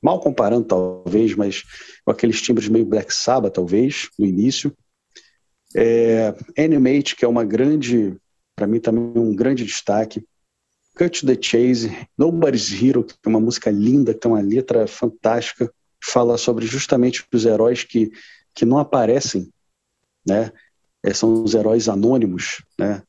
[0.01, 1.63] mal comparando talvez, mas
[2.03, 4.75] com aqueles timbres meio Black Sabbath talvez, no início.
[5.75, 8.15] É, Animate, que é uma grande,
[8.55, 10.25] para mim também um grande destaque.
[10.97, 15.71] Cut the Chase, Nobody's Hero, que é uma música linda, que tem uma letra fantástica,
[16.03, 18.11] fala sobre justamente os heróis que,
[18.53, 19.51] que não aparecem,
[20.27, 20.51] né?
[21.03, 23.03] É, são os heróis anônimos, né?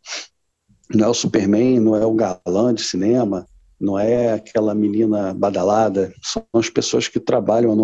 [0.95, 3.47] Não é o Superman, não é o galã de cinema,
[3.81, 7.75] não é aquela menina badalada, são as pessoas que trabalham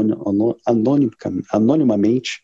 [1.50, 2.43] anonimamente.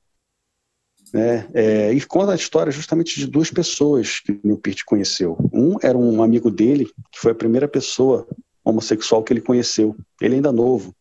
[1.13, 1.49] Né?
[1.53, 5.37] É, e conta a história justamente de duas pessoas que o Pitt conheceu.
[5.53, 8.27] Um era um amigo dele, que foi a primeira pessoa
[8.65, 10.95] homossexual que ele conheceu, ele ainda novo.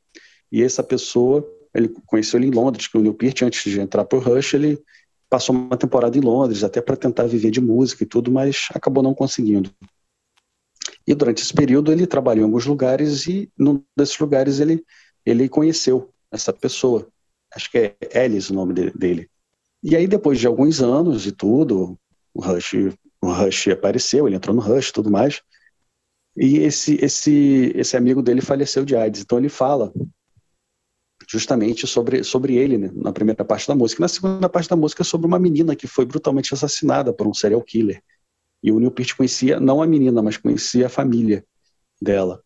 [0.52, 4.06] E essa pessoa, ele conheceu ele em Londres, que o Neil Peart, antes de entrar
[4.06, 4.82] para o Rush, ele
[5.30, 9.04] passou uma temporada em Londres, até para tentar viver de música e tudo, mas acabou
[9.04, 9.72] não conseguindo.
[11.06, 14.84] E durante esse período ele trabalhou em alguns lugares e num desses lugares ele,
[15.26, 17.08] ele conheceu essa pessoa.
[17.54, 19.30] Acho que é Ellis o nome dele.
[19.84, 21.98] E aí depois de alguns anos e tudo,
[22.34, 22.74] o Rush,
[23.22, 25.42] o Rush apareceu, ele entrou no Rush e tudo mais.
[26.36, 29.22] E esse, esse, esse amigo dele faleceu de AIDS.
[29.22, 29.92] Então ele fala
[31.28, 34.02] justamente sobre, sobre ele né, na primeira parte da música.
[34.02, 37.62] Na segunda parte da música, sobre uma menina que foi brutalmente assassinada por um serial
[37.62, 38.02] killer.
[38.64, 41.46] E o Neil Peart conhecia não a menina, mas conhecia a família
[42.02, 42.42] dela.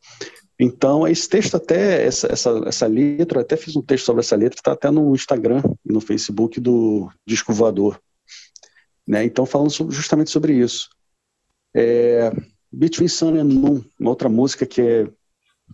[0.60, 4.60] Então, esse texto até, essa, essa, essa letra, até fiz um texto sobre essa letra,
[4.60, 8.00] está até no Instagram e no Facebook do Disco Voador.
[9.06, 9.24] Né?
[9.26, 10.90] Então, falando sobre, justamente sobre isso.
[11.74, 12.32] É,
[12.72, 15.08] Between Sun and Moon, uma outra música que é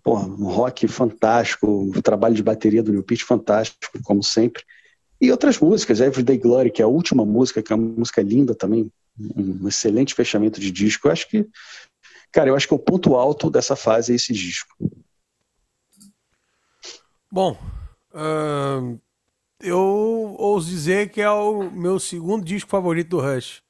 [0.04, 4.64] porra, um rock fantástico, um trabalho de bateria do Neil Peart fantástico, como sempre.
[5.20, 8.56] E outras músicas, Everyday Glory, que é a última música, que é uma música linda
[8.56, 8.90] também,
[9.20, 11.08] um excelente fechamento de disco.
[11.08, 11.46] Eu acho que,
[12.32, 14.76] cara, eu acho que o ponto alto dessa fase é esse disco.
[17.32, 17.58] Bom,
[18.12, 19.00] uh,
[19.60, 23.62] eu ouso dizer que é o meu segundo disco favorito do Rush.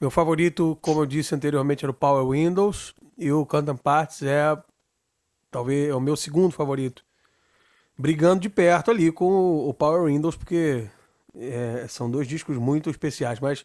[0.00, 4.56] Meu favorito, como eu disse anteriormente, era o Power Windows e o Canton Parts é
[5.54, 7.04] talvez é o meu segundo favorito.
[7.96, 10.90] Brigando de perto ali com o Power Windows, porque
[11.36, 13.64] é, são dois discos muito especiais, mas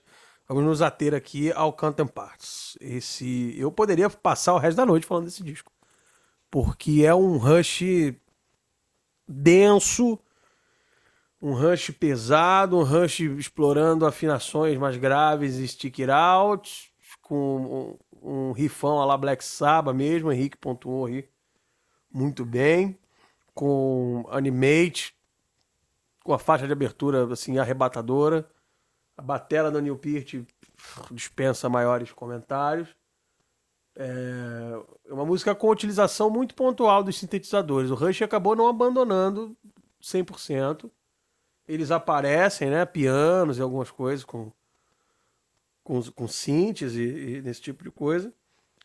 [0.51, 2.75] Vamos nos ater aqui ao Canton Parts.
[2.81, 5.71] Esse, eu poderia passar o resto da noite falando desse disco,
[6.49, 7.83] porque é um rush
[9.27, 10.17] denso,
[11.39, 18.51] um rush pesado, um rush explorando afinações mais graves e stick it out, com um,
[18.51, 21.29] rifão a la Black Sabbath mesmo, Henrique pontuou aí
[22.11, 22.97] muito bem,
[23.53, 25.15] com animate,
[26.23, 28.49] com a faixa de abertura assim arrebatadora
[29.19, 30.35] a batera do Neil Peart
[31.11, 32.87] dispensa maiores comentários.
[33.93, 37.91] É uma música com utilização muito pontual dos sintetizadores.
[37.91, 39.57] O Rush acabou não abandonando
[40.01, 40.89] 100%.
[41.67, 42.85] Eles aparecem, né?
[42.85, 44.53] Pianos e algumas coisas com,
[45.83, 48.33] com, com synths e, e nesse tipo de coisa.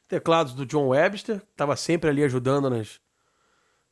[0.08, 3.00] Teclados do John Webster, que estava sempre ali ajudando nas,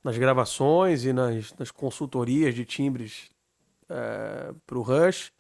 [0.03, 3.31] nas gravações e nas, nas consultorias de timbres
[3.89, 5.33] é, para o Rush.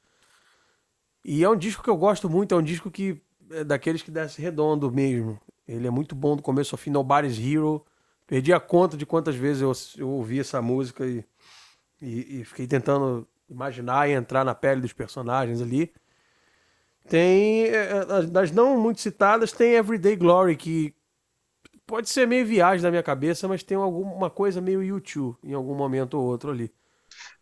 [1.24, 4.10] E é um disco que eu gosto muito, é um disco que é daqueles que
[4.10, 5.40] desce redondo mesmo.
[5.66, 7.84] Ele é muito bom do começo ao fim, Nobody's Hero.
[8.26, 11.24] Perdi a conta de quantas vezes eu, eu ouvi essa música e,
[12.00, 15.92] e, e, fiquei tentando imaginar e entrar na pele dos personagens ali.
[17.08, 20.94] Tem, é, é, das não muito citadas, tem Everyday Glory, que
[21.86, 25.74] pode ser meio viagem da minha cabeça, mas tem alguma coisa meio YouTube em algum
[25.74, 26.72] momento ou outro ali.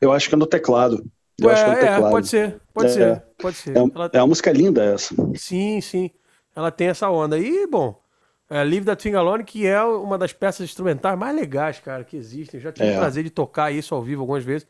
[0.01, 1.05] Eu acho que é no teclado.
[1.41, 2.11] Eu é, acho que é, é teclado.
[2.11, 2.93] pode ser, pode É.
[2.93, 3.77] ser, pode ser.
[3.77, 5.15] É, Ela- é uma música linda essa.
[5.37, 6.11] Sim, sim.
[6.55, 7.39] Ela tem essa onda.
[7.39, 8.01] E, bom,
[8.49, 12.17] é, Live That Thing Alone, que é uma das peças instrumentais mais legais, cara, que
[12.17, 12.59] existem.
[12.59, 12.97] Eu já tive É.
[12.97, 14.67] o prazer de tocar isso ao vivo algumas vezes.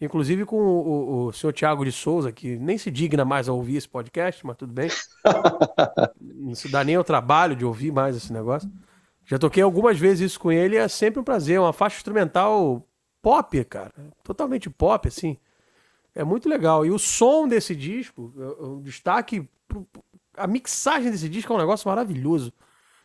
[0.00, 3.52] Inclusive com o, o, o senhor Tiago de Souza, que nem se digna mais a
[3.52, 4.88] ouvir esse podcast, mas tudo bem.
[6.20, 8.70] Não se dá nem o trabalho de ouvir mais esse negócio.
[9.24, 11.56] Já toquei algumas vezes isso com ele e é sempre um prazer.
[11.56, 12.86] É uma faixa instrumental
[13.22, 13.92] pop, cara.
[14.22, 15.36] Totalmente pop, assim.
[16.14, 16.86] É muito legal.
[16.86, 19.48] E o som desse disco, o destaque.
[19.66, 19.86] pro-
[20.36, 22.52] A mixagem desse disco é um negócio maravilhoso.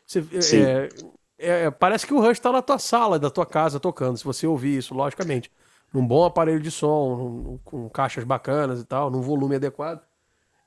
[0.06, 0.62] Você, é- Sim.
[0.62, 0.90] é-
[1.38, 4.48] é- parece que o Rush tá na tua sala, da tua casa, tocando, se você
[4.48, 5.52] ouvir isso, logicamente.
[5.94, 10.02] Num bom aparelho de som, num- com caixas bacanas e tal, num volume adequado.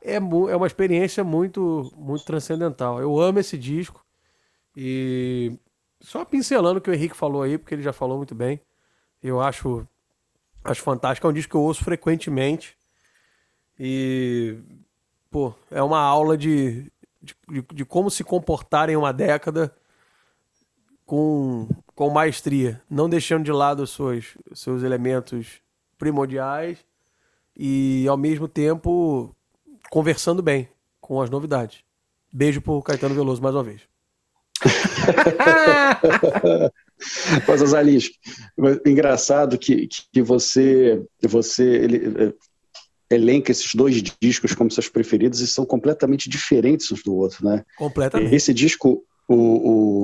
[0.00, 0.20] É, é
[0.56, 3.00] uma experiência muito, muito transcendental.
[3.00, 4.04] Eu amo esse disco.
[4.76, 5.52] E
[6.00, 8.60] só pincelando o que o Henrique falou aí, porque ele já falou muito bem.
[9.22, 9.86] Eu acho,
[10.64, 11.26] acho fantástico.
[11.26, 12.76] É um disco que eu ouço frequentemente.
[13.78, 14.58] E,
[15.30, 16.90] pô, é uma aula de,
[17.22, 17.34] de,
[17.74, 19.74] de- como se comportar em uma década
[21.06, 22.80] com, com maestria.
[22.88, 25.60] Não deixando de lado os seus, seus elementos
[25.98, 26.78] primordiais
[27.56, 29.34] e, ao mesmo tempo,
[29.90, 30.68] conversando bem
[31.00, 31.80] com as novidades.
[32.32, 33.82] Beijo pro Caetano Veloso mais uma vez.
[37.46, 38.10] Mas, Osalis,
[38.86, 42.32] engraçado que, que você, você ele, eh,
[43.10, 47.64] elenca esses dois discos como seus preferidos e são completamente diferentes uns do outro, né?
[47.76, 48.34] Completamente.
[48.34, 49.34] Esse disco, o,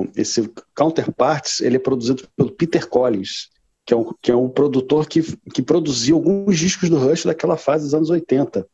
[0.03, 3.49] o- esse Counterparts, ele é produzido pelo Peter Collins,
[3.87, 5.23] que é um, que é um produtor que,
[5.55, 8.67] que produziu alguns discos do Rush daquela fase dos anos 80.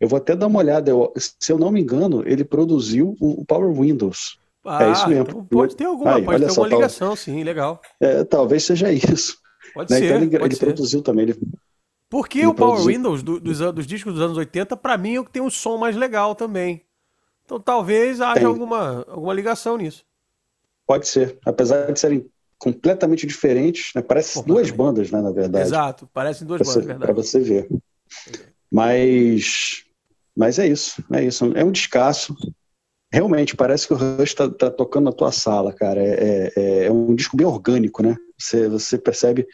[0.00, 3.42] Eu vou até dar uma olhada, eu- se eu não me engano, ele produziu o,
[3.42, 4.38] o Power Windows.
[4.64, 5.24] Ah, é isso mesmo.
[5.28, 7.80] então pode ter alguma, Aí, pode ter só, alguma ligação, sim, legal.
[8.00, 9.38] É, talvez seja isso.
[9.74, 9.98] Pode né?
[9.98, 10.66] ser, Então ele, pode ele ser.
[10.66, 11.22] produziu também.
[11.24, 11.40] Ele,
[12.08, 12.92] Porque ele o Power produziu.
[12.96, 15.50] Windows do- dos, dos discos dos anos 80, pra mim, é o que tem um
[15.50, 16.82] som mais legal também.
[17.44, 18.44] Então talvez haja Tem.
[18.44, 20.04] alguma, alguma ligação nisso.
[20.86, 21.38] pode ser.
[21.44, 22.26] Apesar de serem
[22.58, 24.02] completamente diferentes, né?
[24.02, 24.76] Parece duas Completamente.
[24.76, 25.64] bandas, né, na verdade.
[25.66, 27.12] Exato, parecem duas Pra bandas, você, verdade.
[27.12, 27.68] pra você ver.
[28.70, 29.84] Mas,
[30.36, 31.52] mas é isso, é isso.
[31.56, 32.34] É um descasso.
[33.12, 36.02] Realmente, parece que o Rush tá, tá tocando na tua sala, cara.
[36.02, 38.16] É, é, é um disco bem orgânico, né?
[38.38, 39.46] Você, você percebe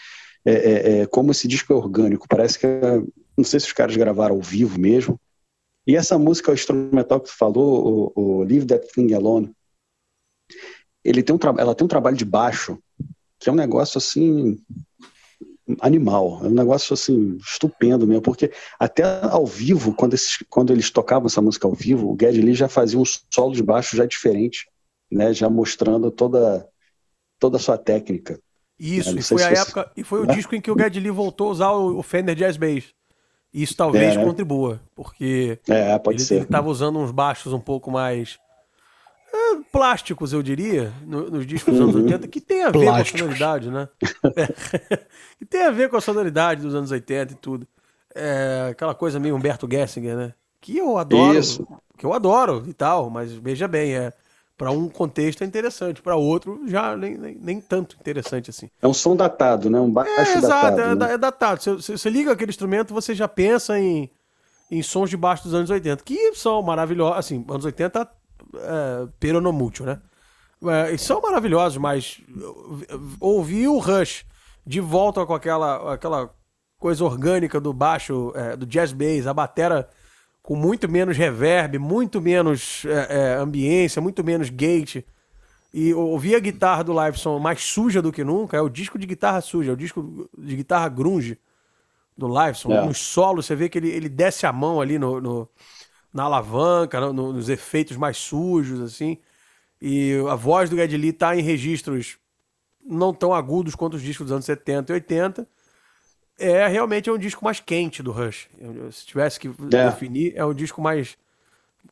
[0.44, 2.26] é, é, é, como esse disco é orgânico.
[2.28, 2.66] Parece que.
[3.36, 5.20] Não sei se os caras gravaram ao vivo mesmo.
[5.86, 9.52] E essa música, o instrumental que tu falou, o, o Leave That Thing Alone,
[11.04, 12.78] ele tem um ela tem um trabalho de baixo
[13.38, 14.58] que é um negócio assim
[15.80, 20.90] animal, é um negócio assim estupendo mesmo, porque até ao vivo, quando, esses, quando eles
[20.90, 24.06] tocavam essa música ao vivo, o Geddy Lee já fazia um solo de baixo já
[24.06, 24.66] diferente,
[25.10, 26.66] né, já mostrando toda
[27.38, 28.38] toda a sua técnica.
[28.78, 30.34] Isso, É, não e foi a você- época, e foi o né?
[30.34, 32.92] disco em que o Geddy Lee voltou a usar o, Fender Jazz Bass.
[33.52, 34.24] Isso talvez É, né?
[34.24, 36.36] contribua, porque É, pode ele, ser.
[36.36, 38.38] ele tava usando uns baixos um pouco mais
[39.32, 42.02] é, plásticos, eu diria, no- nos discos dos anos Uhum.
[42.02, 43.10] 80, que tem a ver Plásticos.
[43.10, 43.88] com a sonoridade, né?
[44.36, 44.46] É,
[45.38, 47.66] que tem a ver com a sonoridade dos anos 80 e tudo.
[48.14, 50.34] É, aquela coisa meio Humberto Gessinger, né?
[50.60, 51.66] Que eu adoro, Isso.
[51.96, 54.12] que eu adoro e tal, mas veja bem, é
[54.56, 58.68] para um contexto é interessante, para outro já nem, nem, nem tanto interessante assim.
[58.82, 60.40] É um som datado, né, um baixo É, exato,
[60.76, 60.80] datado.
[60.80, 61.12] é, né?
[61.14, 61.62] é datado.
[61.62, 64.10] Você, você- você liga aquele instrumento, você já pensa em,
[64.68, 67.18] em sons de baixo dos anos 80, que são maravilhosos.
[67.18, 68.08] Assim, anos 80,
[68.54, 70.00] é, peronomútil, né?
[70.64, 74.24] É, e são maravilhosos, mas uh, ouvir o Rush
[74.66, 76.34] de volta com aquela, aquela
[76.78, 79.88] coisa orgânica do baixo, é, do jazz bass, a batera
[80.42, 82.84] com muito menos reverb, muito menos
[83.38, 85.04] ambiência, muito menos gate.
[85.74, 89.06] E ouvir a guitarra do Liveson mais suja do que nunca, é o disco de
[89.06, 91.38] guitarra suja, é o disco de guitarra grunge
[92.16, 92.72] do Liveson.
[92.72, 92.84] É.
[92.86, 95.48] Nos solos, você vê que ele, ele desce a mão ali no, no-
[96.18, 99.16] na alavanca, no- no- nos efeitos mais sujos, assim.
[99.80, 102.18] E a voz do Geddy Lee tá em registros
[102.84, 105.46] não tão agudos quanto os discos dos anos 70 e 80.
[106.38, 108.48] É realmente é um disco mais quente do Rush.
[108.58, 109.90] Eu- Se tivesse que É.
[109.90, 111.16] definir, é um disco mais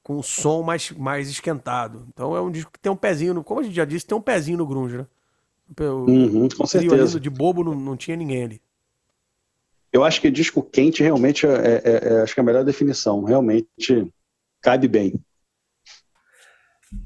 [0.02, 2.06] com um som mais, mais esquentado.
[2.12, 4.16] Então é um disco que tem um pezinho, no, como a gente já disse, tem
[4.16, 5.06] um pezinho no grunge, né?
[5.80, 7.18] O Uhum, com certeza.
[7.18, 8.60] de bobo não, não tinha ninguém ali.
[9.92, 11.82] Eu acho que disco quente realmente é, é-
[12.18, 13.24] é- acho que é a melhor definição.
[13.24, 14.12] Realmente
[14.66, 15.14] cabe bem.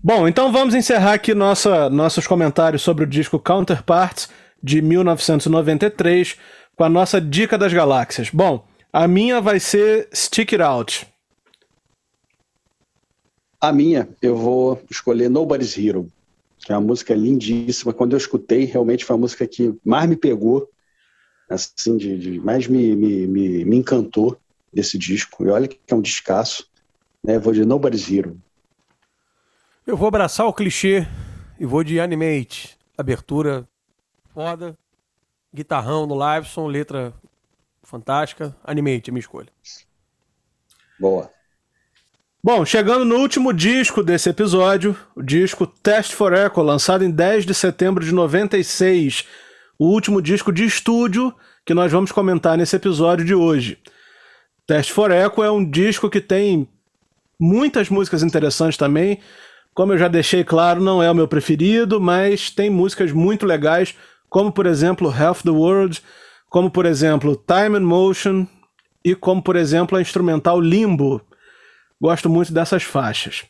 [0.03, 4.31] Bom, então vamos encerrar aqui nossa, nossos comentários sobre o disco Counterparts
[4.63, 6.39] de 1993
[6.75, 8.31] com a nossa dica das galáxias.
[8.31, 11.07] Bom, a minha vai ser Stick It Out.
[13.61, 16.11] A minha, eu vou escolher Nobody's Hero,
[16.61, 17.93] que é uma música lindíssima.
[17.93, 20.67] Quando eu escutei, realmente foi a música que mais me pegou,
[21.47, 24.39] assim, de, de mais me, me, me, me, encantou
[24.73, 25.45] desse disco.
[25.45, 26.70] E olha que é um descasso.
[27.25, 27.39] Né?
[27.39, 28.41] Vou de Nobody's Hero.
[29.87, 31.07] Eu vou abraçar o clichê
[31.59, 32.79] e vou de Animate.
[32.97, 33.69] Abertura
[34.33, 34.77] foda,
[35.53, 37.13] guitarrão no Liveson, letra
[37.83, 38.57] fantástica.
[38.63, 39.49] Animate, é minha escolha.
[40.99, 41.31] Boa.
[42.43, 47.45] Bom, chegando no último disco desse episódio, o disco Test for Echo, lançado em 10
[47.45, 49.27] de setembro de 96,
[49.79, 51.35] o último disco de estúdio
[51.67, 53.79] que nós vamos comentar nesse episódio de hoje.
[54.67, 56.67] Test for Echo é um disco que tem
[57.41, 59.19] muitas músicas interessantes também.
[59.73, 63.95] Como eu já deixei claro, não é o meu preferido, mas tem músicas muito legais,
[64.29, 66.03] como por exemplo Half the World,
[66.49, 68.47] como por exemplo Time and Motion
[69.05, 71.23] e como por exemplo a instrumental Limbo
[72.01, 73.45] Gosto muito dessas faixas.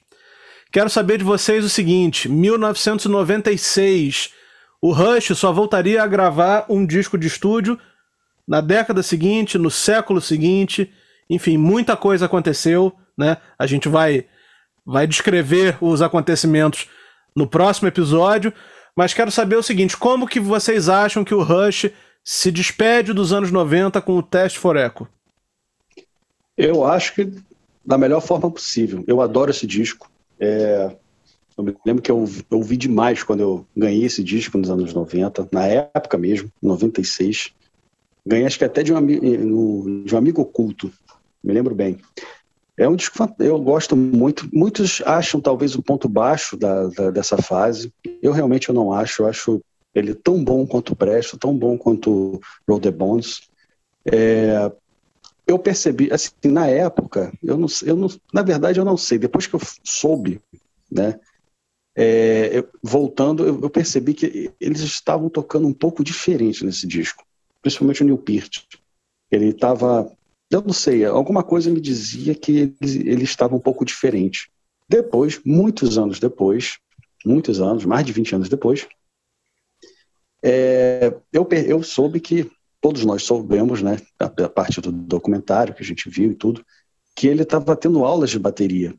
[0.72, 4.32] Quero saber de vocês o seguinte: 1996,
[4.82, 7.78] o Rush só voltaria a gravar um disco de estúdio
[8.48, 10.92] na década seguinte, no século seguinte.
[11.28, 13.36] Enfim, muita coisa aconteceu, né?
[13.58, 14.26] A gente vai
[14.84, 16.88] vai descrever os acontecimentos
[17.36, 18.52] no próximo episódio,
[18.96, 21.90] mas quero saber o seguinte, como que vocês acham que o Rush
[22.24, 25.06] se despede dos anos 90 com o Test for Echo?
[26.56, 27.32] Eu acho que
[27.84, 29.04] da melhor forma possível.
[29.06, 30.10] Eu adoro esse disco.
[30.38, 30.94] É,
[31.56, 34.92] eu me lembro que eu, eu ouvi demais quando eu ganhei esse disco nos anos
[34.92, 37.52] 90, na época mesmo, 96.
[38.26, 40.92] Ganhei acho que até de um, de um amigo oculto,
[41.42, 41.98] me lembro bem.
[42.80, 44.48] É um disco eu gosto muito.
[44.50, 47.92] Muitos acham talvez o ponto baixo da, da, dessa fase.
[48.22, 49.22] Eu realmente eu não acho.
[49.22, 49.60] Eu acho
[49.94, 53.50] ele tão bom quanto Presto, tão bom quanto Roll the Bones.
[54.10, 54.72] É,
[55.46, 59.46] eu percebi, assim, na época, eu não, eu não, na verdade eu não sei, depois
[59.46, 60.40] que eu soube,
[60.90, 61.20] né,
[61.94, 67.26] é, eu, voltando, eu, eu, percebi que eles estavam tocando um pouco diferente nesse disco,
[67.60, 68.64] principalmente o Neil Peart.
[69.30, 70.10] Ele estava,
[70.50, 74.50] eu não sei, alguma coisa me dizia que eles, ele estava um pouco diferente.
[74.88, 76.78] Depois, muitos anos depois,
[77.24, 78.88] muitos anos, mais de 20 anos depois,
[80.42, 85.86] é, eu, eu soube que todos nós soubemos, né, a partir do documentário que a
[85.86, 86.64] gente viu e tudo,
[87.14, 88.94] que ele estava tendo aulas de bateria,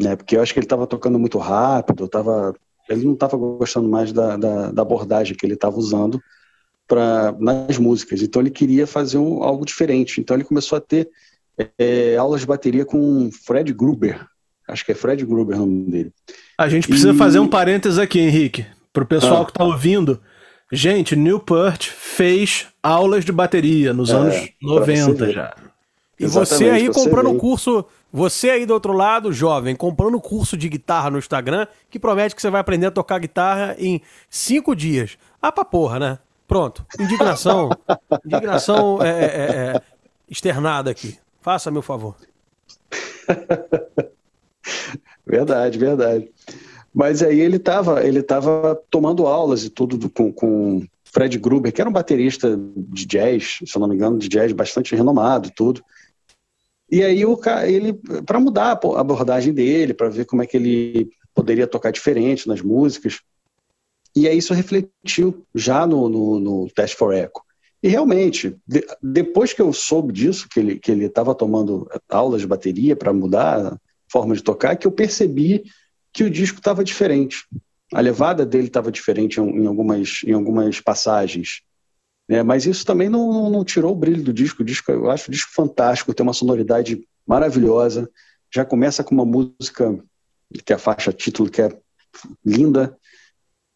[0.00, 2.54] né, porque eu acho que ele estava tocando muito rápido, tava,
[2.88, 6.22] ele não estava gostando mais da, da, da, abordagem que ele estava usando
[7.38, 11.08] nas músicas, então ele queria fazer um, algo diferente, então ele começou a ter
[11.78, 14.26] é, aulas de bateria com Fred Gruber,
[14.66, 16.12] acho que é Fred Gruber o nome dele.
[16.56, 17.16] A gente precisa e...
[17.16, 19.44] fazer um parênteses aqui, Henrique, para o pessoal ah.
[19.44, 20.20] que está ouvindo.
[20.72, 25.54] Gente, Newport fez aulas de bateria nos é, anos 90 já.
[26.18, 31.10] E você aí comprando curso, você aí do outro lado, jovem, comprando curso de guitarra
[31.10, 35.16] no Instagram, que promete que você vai aprender a tocar guitarra em cinco dias.
[35.40, 36.18] Ah, pra porra, né?
[36.50, 36.84] Pronto.
[36.98, 37.70] Indignação.
[38.26, 39.82] indignação é, é, é, é,
[40.28, 41.16] externada aqui.
[41.40, 42.16] Faça meu favor.
[45.24, 46.28] verdade, verdade.
[46.92, 51.80] Mas aí ele estava ele tava tomando aulas e tudo com, com Fred Gruber, que
[51.80, 55.84] era um baterista de jazz, se eu não me engano, de jazz bastante renomado tudo.
[56.90, 57.92] E aí o ele
[58.26, 62.60] para mudar a abordagem dele, para ver como é que ele poderia tocar diferente nas
[62.60, 63.20] músicas.
[64.14, 67.42] E aí isso refletiu já no, no, no Test for Echo.
[67.82, 72.42] E realmente, de, depois que eu soube disso, que ele que ele estava tomando aulas
[72.42, 73.78] de bateria para mudar a
[74.10, 75.64] forma de tocar, que eu percebi
[76.12, 77.46] que o disco estava diferente.
[77.92, 81.62] A levada dele estava diferente em, algumas, em algumas passagens.
[82.28, 82.42] Né?
[82.42, 84.62] Mas isso também não, não, não, tirou o brilho do disco.
[84.62, 84.90] O disco.
[84.92, 88.08] Eu acho o disco fantástico, tem uma sonoridade maravilhosa.
[88.52, 89.98] Já começa com uma música,
[90.64, 91.76] que a faixa título, que é
[92.44, 92.96] linda.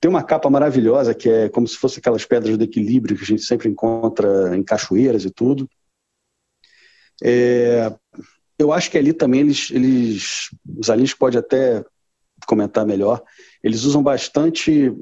[0.05, 3.27] Tem uma capa maravilhosa, que é como se fosse aquelas pedras de equilíbrio que a
[3.27, 5.67] gente sempre encontra em cachoeiras e tudo.
[7.23, 7.91] É,
[8.59, 11.83] eu acho que ali também eles, eles os aliens podem até
[12.47, 13.23] comentar melhor.
[13.63, 14.93] Eles usam bastante.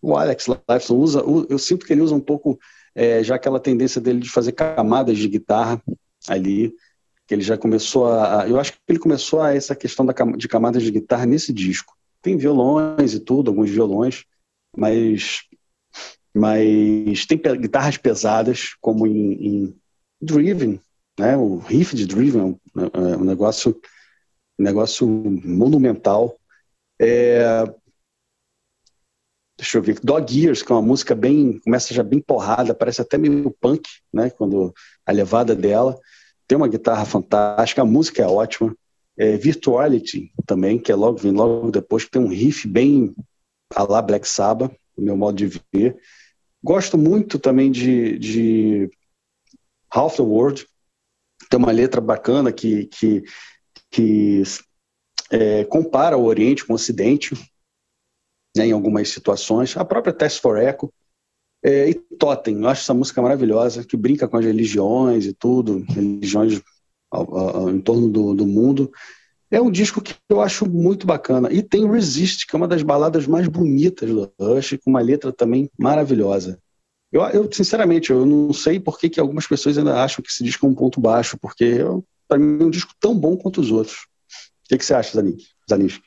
[0.00, 2.58] O Alex Lifeson usa, eu sinto que ele usa um pouco
[2.94, 5.82] é, já aquela tendência dele de fazer camadas de guitarra
[6.26, 6.72] ali,
[7.26, 8.48] que ele já começou a.
[8.48, 11.99] Eu acho que ele começou a essa questão da, de camadas de guitarra nesse disco.
[12.22, 14.24] Tem violões e tudo, alguns violões,
[14.76, 15.42] mas,
[16.34, 19.80] mas tem guitarras pesadas, como em, em
[20.20, 20.80] Driven,
[21.18, 21.36] né?
[21.36, 22.58] o riff de Driven é um,
[23.12, 23.80] é um negócio,
[24.58, 26.38] um negócio monumental.
[27.00, 27.64] É...
[29.58, 33.02] Deixa eu ver, Dog Years, que é uma música bem, começa já bem porrada, parece
[33.02, 34.72] até meio punk, né, quando
[35.04, 35.98] a levada dela.
[36.48, 38.74] Tem uma guitarra fantástica, a música é ótima.
[39.20, 43.14] É, Virtuality também, que é logo, vem logo depois, que tem um riff bem
[43.74, 46.00] a lá Black Sabbath, no meu modo de ver.
[46.64, 48.90] Gosto muito também de, de
[49.90, 50.66] Half the World,
[51.50, 53.22] tem uma letra bacana que, que,
[53.90, 54.42] que
[55.30, 57.34] é, compara o Oriente com o Ocidente,
[58.56, 59.76] né, em algumas situações.
[59.76, 60.90] A própria Test for Echo.
[61.62, 65.84] É, e Totem, eu acho essa música maravilhosa, que brinca com as religiões e tudo,
[65.90, 66.62] religiões
[67.10, 68.90] ao, ao, em torno do, do mundo.
[69.50, 71.52] É um disco que eu acho muito bacana.
[71.52, 75.32] E tem Resist, que é uma das baladas mais bonitas do Rush, com uma letra
[75.32, 76.60] também maravilhosa.
[77.12, 80.44] Eu, eu sinceramente, eu não sei por que, que algumas pessoas ainda acham que esse
[80.44, 81.78] disco é um ponto baixo, porque
[82.28, 84.06] para mim é um disco tão bom quanto os outros.
[84.64, 85.20] O que, que você acha,
[85.68, 86.00] Zanis?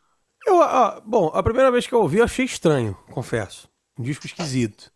[0.45, 3.67] Eu, ah, bom, a primeira vez que eu ouvi eu achei estranho, confesso.
[3.99, 4.91] Um disco esquisito.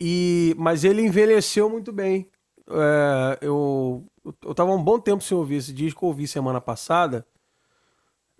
[0.00, 2.28] E, mas ele envelheceu muito bem.
[2.70, 4.06] É, eu,
[4.42, 7.26] eu tava um bom tempo sem ouvir esse disco, ouvi semana passada.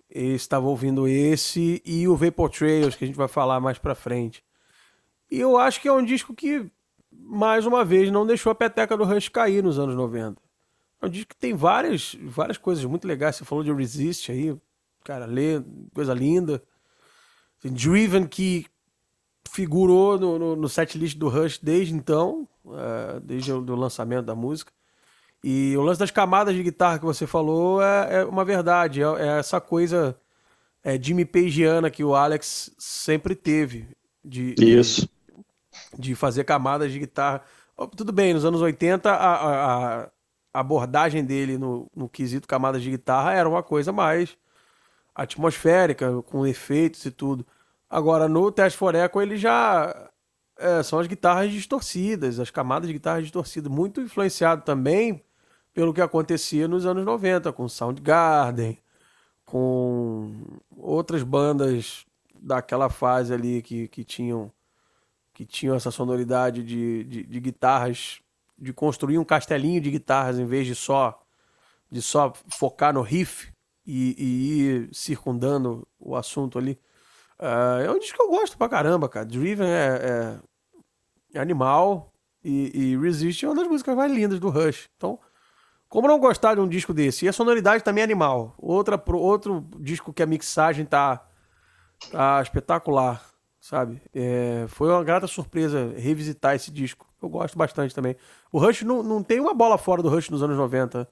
[0.09, 4.43] Estava ouvindo esse e o Vapor Trails, que a gente vai falar mais pra frente.
[5.29, 6.69] E eu acho que é um disco que,
[7.11, 10.41] mais uma vez, não deixou a peteca do Rush cair nos anos 90.
[11.01, 13.35] É um disco que tem várias, várias coisas muito legais.
[13.35, 14.55] Você falou de Resist aí,
[15.03, 15.61] cara, lê,
[15.93, 16.63] coisa linda.
[17.63, 18.67] Driven, que
[19.49, 24.35] figurou no, no, no setlist do Rush desde então, uh, desde o do lançamento da
[24.35, 24.71] música.
[25.43, 29.05] E o lance das camadas de guitarra que você falou é, é uma verdade, é,
[29.05, 30.17] é, essa coisa
[30.83, 33.87] é, Jimmy Pageana que o Alex sempre teve.
[34.23, 35.07] De, Isso.
[35.93, 37.43] De, de fazer camadas de guitarra.
[37.95, 40.09] Tudo bem, nos anos 80 a, a, a
[40.59, 44.35] abordagem dele no, no quesito camadas de guitarra era uma coisa mais
[45.13, 47.45] atmosférica, com efeitos e tudo.
[47.95, 50.11] Agora, no Test for Echo, ele já
[50.57, 55.23] é, são as guitarras distorcidas, as camadas de guitarra distorcidas, muito influenciado também
[55.73, 58.77] pelo que acontecia nos anos 90, com Soundgarden,
[59.45, 60.29] com
[60.75, 62.05] outras bandas
[62.37, 64.51] daquela fase ali que, que tinham
[65.33, 68.19] que tinham essa sonoridade de, de, de, guitarras,
[68.59, 71.23] de construir um castelinho de guitarras em vez de só
[71.89, 73.53] de só focar no riff
[73.85, 76.77] e, e ir circundando o assunto ali.
[77.39, 79.25] Uh, é um disco que eu gosto pra caramba, cara.
[79.25, 80.39] Driven é,
[81.33, 82.11] é, é animal
[82.43, 84.89] e, e Resist é uma das músicas mais lindas do Rush.
[84.95, 85.19] Então,
[85.89, 87.25] como não gostar de um disco desse?
[87.25, 88.53] E a sonoridade também é animal.
[88.57, 91.25] Outra, outro disco que a mixagem tá,
[92.11, 93.23] tá espetacular,
[93.59, 94.01] sabe?
[94.13, 97.05] É, foi uma grata surpresa revisitar esse disco.
[97.21, 98.15] Eu gosto bastante também.
[98.51, 101.07] O Rush não, não tem uma bola fora do Rush nos anos 90.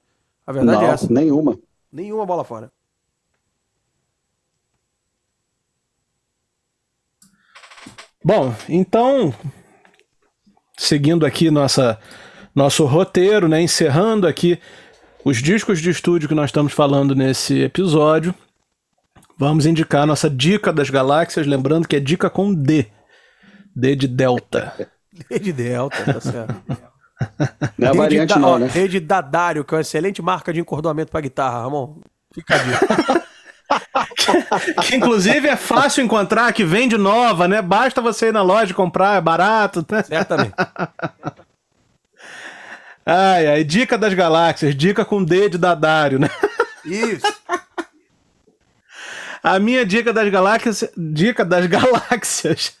[0.46, 1.12] A verdade não, é essa.
[1.12, 1.58] Nenhuma.
[1.90, 2.72] Nenhuma bola fora.
[8.24, 9.34] Bom, então,
[10.78, 11.98] seguindo aqui nossa
[12.54, 13.60] nosso roteiro, né?
[13.60, 14.58] Encerrando aqui
[15.22, 18.34] os discos de estúdio que nós estamos falando nesse episódio.
[19.36, 22.86] Vamos indicar nossa dica das galáxias, lembrando que é dica com D.
[23.76, 24.72] D de Delta.
[25.28, 26.54] D de Delta, tá certo.
[27.76, 28.66] Não é a variante da, não, né?
[28.66, 32.00] Rede Dadário, que é uma excelente marca de encordoamento para guitarra, Ramon.
[32.32, 33.24] Fica a dica.
[34.16, 37.62] que, que, inclusive é fácil encontrar, que vende nova, né?
[37.62, 39.84] Basta você ir na loja comprar, é barato.
[39.90, 40.02] Né?
[40.02, 40.54] Certamente.
[43.06, 46.30] Ai, ai, dica das galáxias, dica com D de Dadário, né?
[46.86, 47.26] Isso.
[49.42, 52.78] A minha dica das galáxias, dica das galáxias.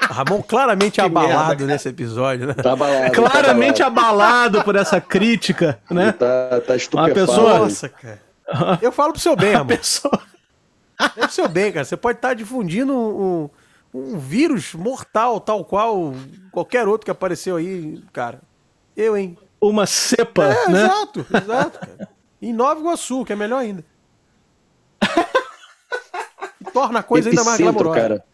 [0.00, 2.54] Ramon claramente abalado merda, nesse episódio, né?
[2.54, 4.22] Tá abalado, claramente tá abalado.
[4.22, 4.62] abalado.
[4.62, 6.12] por essa crítica, né?
[6.12, 7.58] Tá, tá Uma pessoa...
[7.58, 8.25] Nossa, cara.
[8.80, 9.68] Eu falo pro seu bem, Ramon.
[9.68, 10.22] Pessoa...
[10.98, 11.84] É pro seu bem, cara.
[11.84, 13.50] Você pode estar difundindo um,
[13.92, 16.14] um vírus mortal, tal qual
[16.50, 18.40] qualquer outro que apareceu aí, cara.
[18.96, 19.36] Eu, hein?
[19.60, 20.84] Uma cepa, é, né?
[20.84, 21.78] Exato, exato.
[21.78, 22.08] Cara.
[22.40, 23.84] Em Nova Iguaçu, que é melhor ainda.
[26.72, 28.00] torna a coisa ainda mais glamourosa.
[28.00, 28.24] cara.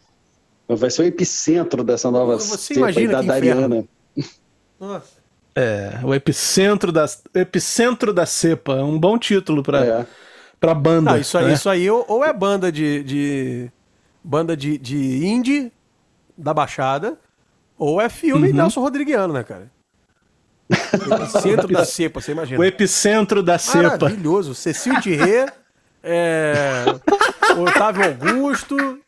[0.68, 3.84] Vai ser o epicentro dessa nova Você imagina da Dariana.
[4.80, 5.21] Nossa.
[5.54, 8.74] É, o epicentro da, epicentro da cepa.
[8.74, 10.06] É um bom título para é.
[10.58, 11.12] Pra banda.
[11.12, 11.52] Não, isso, aí, né?
[11.52, 13.70] isso aí ou é banda de, de
[14.22, 15.72] banda de, de indie
[16.38, 17.18] da Baixada,
[17.76, 18.54] ou é filme uhum.
[18.54, 19.70] Nelson Rodriguiano, né, cara?
[20.70, 22.60] epicentro da cepa, você imagina.
[22.60, 23.98] O epicentro da cepa.
[23.98, 24.54] Maravilhoso.
[24.54, 25.50] Cecil Thierry,
[26.02, 26.84] é,
[27.58, 28.98] Otávio Augusto,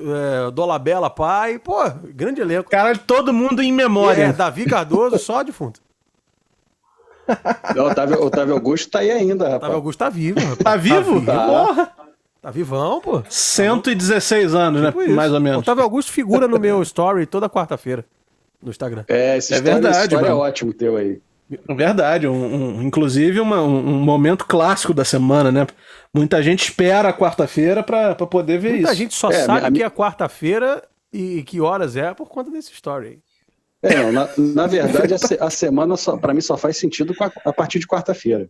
[0.00, 1.58] é, Dolabella pai.
[1.58, 1.76] Pô,
[2.14, 2.70] grande elenco.
[2.70, 4.24] Cara, todo mundo em memória.
[4.24, 5.80] É, Davi Cardoso, só defunto.
[7.76, 9.58] O Otávio, Otávio Augusto tá aí ainda, rapaz.
[9.58, 10.40] Otávio Augusto tá vivo.
[10.40, 10.58] Rapaz.
[10.58, 11.24] Tá vivo?
[11.24, 11.46] Tá.
[11.46, 11.92] Porra.
[12.42, 13.22] Tá vivão, pô.
[13.28, 15.04] 116 anos, Tipo né?
[15.04, 15.14] isso.
[15.14, 15.58] Mais ou menos.
[15.60, 18.04] Otávio Augusto figura no meu story toda quarta-feira
[18.62, 19.04] no Instagram.
[19.08, 21.20] É, essa É história, verdade, história é ótimo teu aí.
[21.76, 22.32] Verdade, um,
[22.78, 25.66] um- inclusive uma- um, um momento clássico da semana, né?
[26.14, 28.94] Muita gente espera a quarta-feira pra, pra poder ver Muita isso.
[28.98, 30.82] gente só É, sabe a mi- que é quarta-feira
[31.12, 33.18] e que horas é por conta desse story aí.
[33.82, 34.66] É, não, na, na
[35.08, 37.78] verdade, a, se- a semana, só, pra mim, só faz sentido com a, a partir
[37.80, 38.48] de quarta-feira.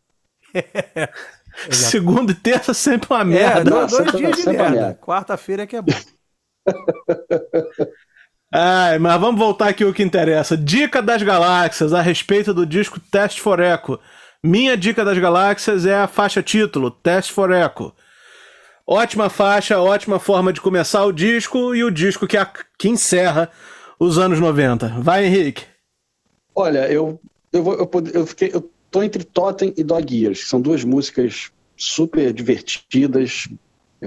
[1.71, 3.71] Segunda e terça sempre uma É, merda.
[3.71, 4.71] dois, dois sempre- dias de merda.
[4.71, 4.99] merda.
[5.01, 5.93] Quarta-feira é que é bom.
[8.53, 10.57] Ai, mas vamos voltar aqui ao que interessa.
[10.57, 13.99] Dica das galáxias a respeito do disco Test for Echo.
[14.43, 17.93] Minha dica das galáxias é a faixa título, Test for Echo.
[18.87, 23.49] Ótima faixa, ótima forma de começar o disco e o disco que, a- que encerra
[24.01, 24.89] os anos 90.
[25.01, 25.65] Vai, Henrique.
[26.55, 27.21] Olha, eu,
[27.53, 30.83] eu, vou, eu, eu, fiquei, eu tô entre Totem e Dog Years, que são duas
[30.83, 33.47] músicas super divertidas,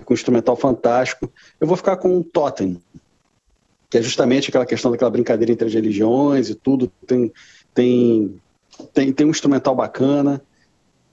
[0.03, 1.31] com instrumental fantástico.
[1.61, 2.81] Eu vou ficar com Totem,
[3.93, 6.91] que é justamente aquela questão daquela brincadeira entre as religiões e tudo.
[7.05, 7.31] Tem,
[7.75, 8.41] tem,
[8.91, 10.41] tem, tem um instrumental bacana.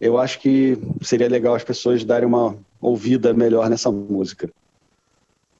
[0.00, 4.48] Eu acho que seria legal as pessoas darem uma ouvida melhor nessa música.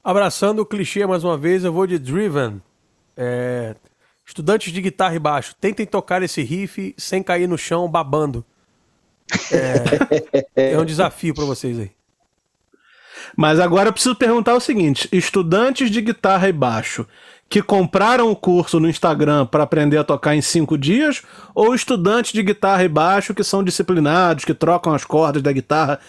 [0.03, 2.59] Abraçando o clichê mais uma vez, eu vou de Driven.
[3.15, 3.75] É,
[4.25, 8.43] Estudantes de guitarra e baixo, tentem tocar esse riff sem cair no chão babando.
[10.55, 11.91] É, é um desafio pra vocês aí.
[13.35, 17.05] Mas agora eu preciso perguntar o seguinte: estudantes de guitarra e baixo
[17.51, 21.21] que compraram o curso no Instagram para aprender a tocar em cinco dias,
[21.53, 25.99] ou estudantes de guitarra e baixo que são disciplinados, que trocam as cordas da guitarra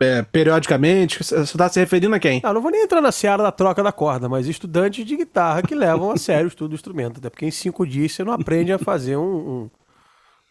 [0.00, 1.22] é, periodicamente?
[1.22, 2.40] Você está se referindo a quem?
[2.42, 5.62] Não, não vou nem entrar na seara da troca da corda, mas estudantes de guitarra
[5.62, 7.18] que levam a sério o estudo do instrumento.
[7.18, 9.70] Até porque em cinco dias você não aprende a fazer um,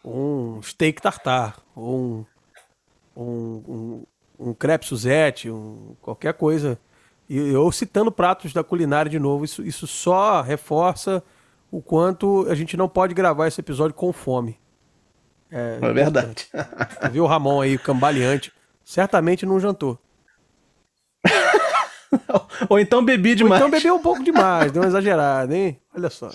[0.02, 0.10] um,
[0.56, 2.26] um steak tartar, ou
[3.14, 4.02] um, um,
[4.40, 6.78] um, crepe Suzette, um, qualquer coisa.
[7.28, 11.22] E eu citando pratos da culinária de novo, isso, isso só reforça
[11.70, 14.58] o quanto a gente não pode gravar esse episódio com fome.
[15.50, 16.48] É verdade.
[17.12, 18.52] Viu o Ramon aí, cambaleante.
[18.84, 19.98] Certamente não jantou.
[22.68, 23.60] ou então bebi Ou demais.
[23.60, 25.80] então bebeu um pouco demais, deu uma exagerada, hein?
[25.94, 26.30] Olha só.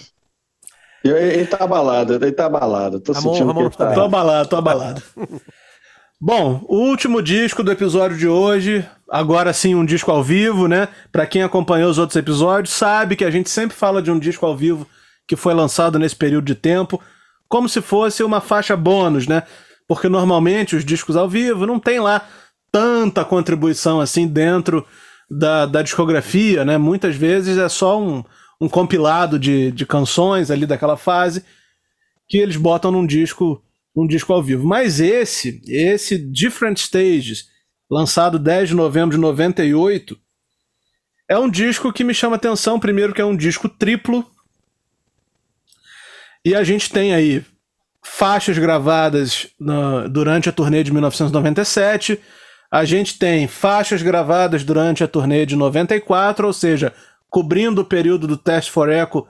[1.03, 2.99] Ele, tá abalado, ele tá abalado.
[2.99, 3.93] Tô Ramon- sentindo Ramon que tá tá...
[3.93, 5.03] Tô abalado, tô abalado.
[6.19, 10.87] Bom, o último disco do episódio de hoje, agora sim um disco ao vivo, né?
[11.11, 14.45] Pra quem acompanhou os outros episódios, sabe que a gente sempre fala de um disco
[14.45, 14.87] ao vivo
[15.27, 17.01] que foi lançado nesse período de tempo,
[17.49, 19.43] como se fosse uma faixa bônus, né?
[19.87, 22.25] Porque normalmente os discos ao vivo não tem lá
[22.71, 24.85] tanta contribuição assim dentro
[25.29, 26.77] da, da discografia, né?
[26.77, 28.23] Muitas vezes é só um,
[28.61, 31.43] um compilado de, de canções ali daquela fase
[32.27, 33.61] que eles botam num disco
[33.95, 34.67] num disco ao vivo.
[34.67, 37.47] Mas esse, esse Different Stages,
[37.89, 40.17] lançado 10 de novembro de 98,
[41.27, 44.25] é um disco que me chama atenção, primeiro que é um disco triplo.
[46.43, 47.43] E a gente tem aí
[48.03, 49.47] faixas gravadas
[50.11, 52.19] durante a turnê de 1997,
[52.71, 56.93] a gente tem faixas gravadas durante a turnê de 94, ou seja,
[57.29, 59.25] cobrindo o período do Test for Echo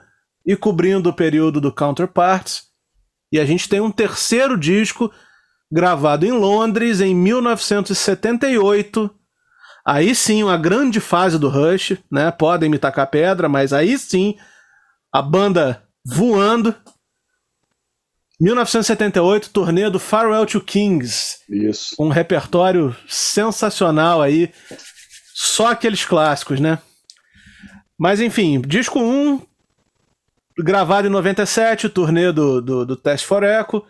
[0.45, 2.63] e cobrindo o período do Counterparts.
[3.31, 5.11] E a gente tem um terceiro disco
[5.71, 9.09] gravado em Londres em 1978.
[9.85, 12.31] Aí sim, uma grande fase do Rush, né?
[12.31, 14.35] Podem me tacar pedra, mas aí sim,
[15.11, 16.75] a banda voando.
[18.39, 21.95] 1978, turnê do Farewell to Kings, Isso.
[21.97, 24.51] um repertório sensacional aí,
[25.33, 26.79] só aqueles clássicos, né?
[27.97, 29.41] Mas enfim, disco 1,
[30.57, 33.83] gravado em 97, turnê do, do, do Test for Echo.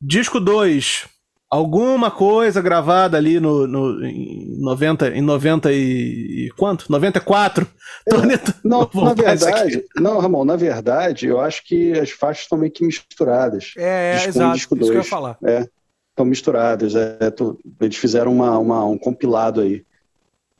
[0.00, 1.06] Disco 2,
[1.50, 6.86] alguma coisa gravada ali no, no, em 90, em 90 e, e quanto?
[6.90, 7.66] 94?
[8.08, 12.56] Turnê, Não, vou na verdade, não, Ramon, na verdade, eu acho que as faixas estão
[12.56, 13.72] meio que misturadas.
[13.76, 15.08] É, é Disco um, exato, disco isso que eu ia dois.
[15.08, 15.36] falar.
[15.44, 15.68] É,
[16.10, 16.94] estão misturadas.
[16.94, 19.84] É, tô- eles fizeram uma, uma- um compilado aí.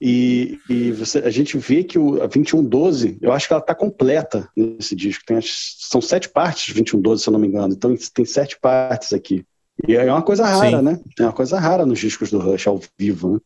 [0.00, 3.74] E, e você, a gente vê que o, a 2112, eu acho que ela está
[3.74, 5.24] completa nesse disco.
[5.26, 7.74] Tem são sete partes de 2112, se eu não me engano.
[7.74, 9.44] Então tem sete partes aqui.
[9.86, 10.84] E é uma coisa rara, Sim.
[10.84, 11.00] né?
[11.18, 13.40] É uma coisa rara nos discos do Rush ao vivo, né?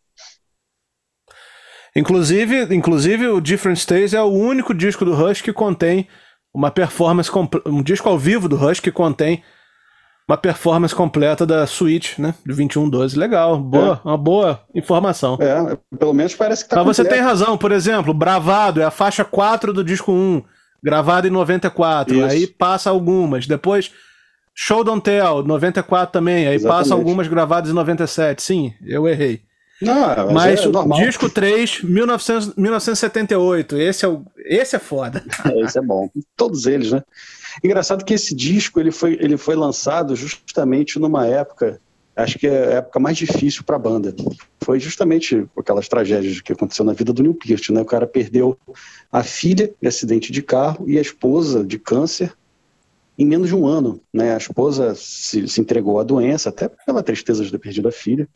[1.97, 6.09] Inclusive, inclusive, o Different Stays é o único disco do Rush que contém
[6.53, 7.31] uma performance,
[7.67, 9.43] um disco ao vivo do Rush que contém
[10.27, 12.35] uma performance completa da suíte, né?
[12.45, 13.19] Do 2112.
[13.19, 15.37] Legal, boa, uma boa informação.
[15.41, 17.23] É, pelo menos parece que tá Mas você completo.
[17.23, 20.43] tem razão, por exemplo, Bravado é a faixa 4 do disco 1,
[20.83, 22.15] gravada em 94.
[22.15, 22.25] Isso.
[22.25, 23.47] Aí passa algumas.
[23.47, 23.93] Depois,
[24.55, 26.47] Show Don't Tell, 94 também.
[26.47, 26.83] Aí Exatamente.
[26.83, 28.43] passa algumas gravadas em 97.
[28.43, 29.43] Sim, eu errei.
[29.85, 33.77] Não, mas é o disco 3, 1900, 1978.
[33.77, 35.25] Esse é, o, esse é foda.
[35.45, 36.09] É, esse é bom.
[36.37, 37.03] Todos eles, né?
[37.63, 41.81] Engraçado que esse disco ele foi, ele foi lançado justamente numa época,
[42.17, 44.15] acho que é a época mais difícil para a banda.
[44.61, 47.81] Foi justamente aquelas tragédias que aconteceu na vida do Neil Peart, né?
[47.81, 48.59] O cara perdeu
[49.13, 52.35] a filha em acidente de carro e a esposa de câncer
[53.17, 54.35] em menos de um ano, né?
[54.35, 58.29] A esposa se, se entregou à doença, até pela tristeza de ter perdido a filha,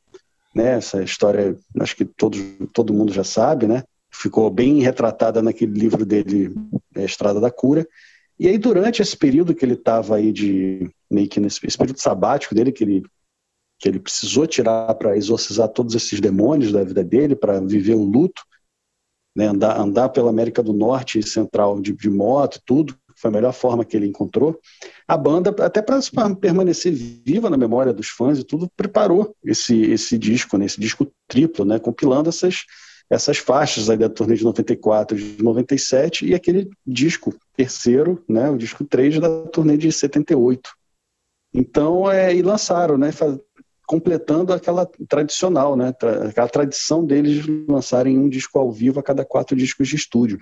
[0.54, 0.76] né?
[0.76, 2.36] Essa história, acho que todo,
[2.72, 3.84] todo mundo já sabe, né?
[4.10, 6.54] Ficou bem retratada naquele livro dele,
[6.96, 7.86] Estrada da Cura.
[8.38, 12.54] E aí, durante esse período que ele estava aí de meio que nesse período sabático
[12.54, 13.02] dele, que ele,
[13.78, 18.04] que ele precisou tirar para exorcizar todos esses demônios da vida dele, para viver o
[18.04, 18.42] luto,
[19.36, 23.32] né, andar, andar pela América do Norte e Central de, de moto, tudo, foi a
[23.32, 24.58] melhor forma que ele encontrou.
[25.06, 26.00] A banda, até para
[26.40, 31.10] permanecer viva na memória dos fãs e tudo, preparou esse, esse disco, né, esse disco
[31.26, 32.64] triplo, né, compilando essas
[33.10, 38.58] essas faixas aí da turnê de 94 de 97 e aquele disco terceiro, né, o
[38.58, 40.70] disco 3 da turnê de 78.
[41.54, 43.10] Então, é, e lançaram, né,
[43.86, 49.02] completando aquela tradicional, né, tra aquela tradição deles de lançarem um disco ao vivo a
[49.02, 50.38] cada quatro discos de estúdio.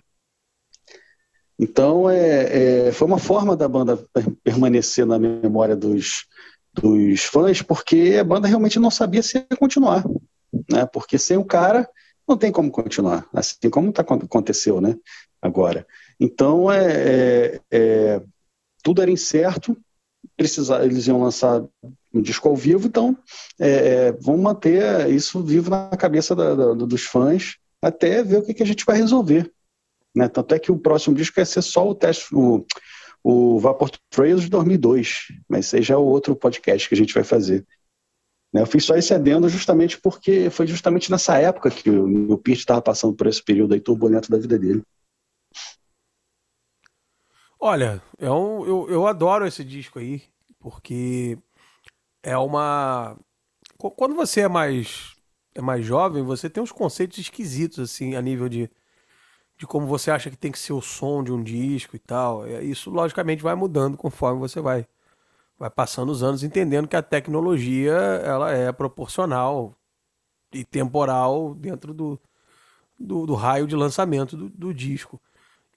[1.58, 3.98] Então, é, é, foi uma forma da banda
[4.44, 6.26] permanecer na memória dos,
[6.74, 10.04] dos fãs, porque a banda realmente não sabia se ia continuar,
[10.70, 11.88] né, porque sem o cara
[12.28, 14.96] não tem como continuar, assim como tá, aconteceu né,
[15.40, 15.86] agora.
[16.20, 18.22] Então, é, é, é,
[18.82, 19.76] tudo era incerto,
[20.36, 21.64] precisar, eles iam lançar
[22.12, 23.16] um disco ao vivo, então
[23.58, 28.42] é, é vamos manter isso vivo na cabeça da, da, dos fãs até ver o
[28.42, 29.50] que, que, a gente vai resolver.
[30.16, 30.28] Né?
[30.28, 32.64] Tanto é que o próximo disco vai ser só o teste, o,
[33.22, 37.12] o Vapor Trails de 2002, mas esse já é o outro podcast que a gente
[37.12, 37.66] vai fazer.
[38.50, 38.62] Né?
[38.62, 42.60] Eu fiz só esse adendo justamente porque foi justamente nessa época que o meu Peart
[42.60, 44.82] estava passando por esse período aí turbulento da vida dele.
[47.60, 50.22] Olha, é um, eu, eu adoro esse disco aí,
[50.58, 51.38] porque
[52.22, 53.18] é uma.
[53.76, 55.14] Quando você é mais,
[55.54, 58.70] é mais jovem, você tem uns conceitos esquisitos, assim, a nível de,
[59.56, 62.46] de como você acha que tem que ser o som de um disco e tal.
[62.62, 64.86] Isso, logicamente, vai mudando conforme você vai
[65.58, 69.74] vai passando os anos entendendo que a tecnologia ela é proporcional
[70.52, 72.20] e temporal dentro do,
[72.98, 75.20] do, do raio de lançamento do, do, disco.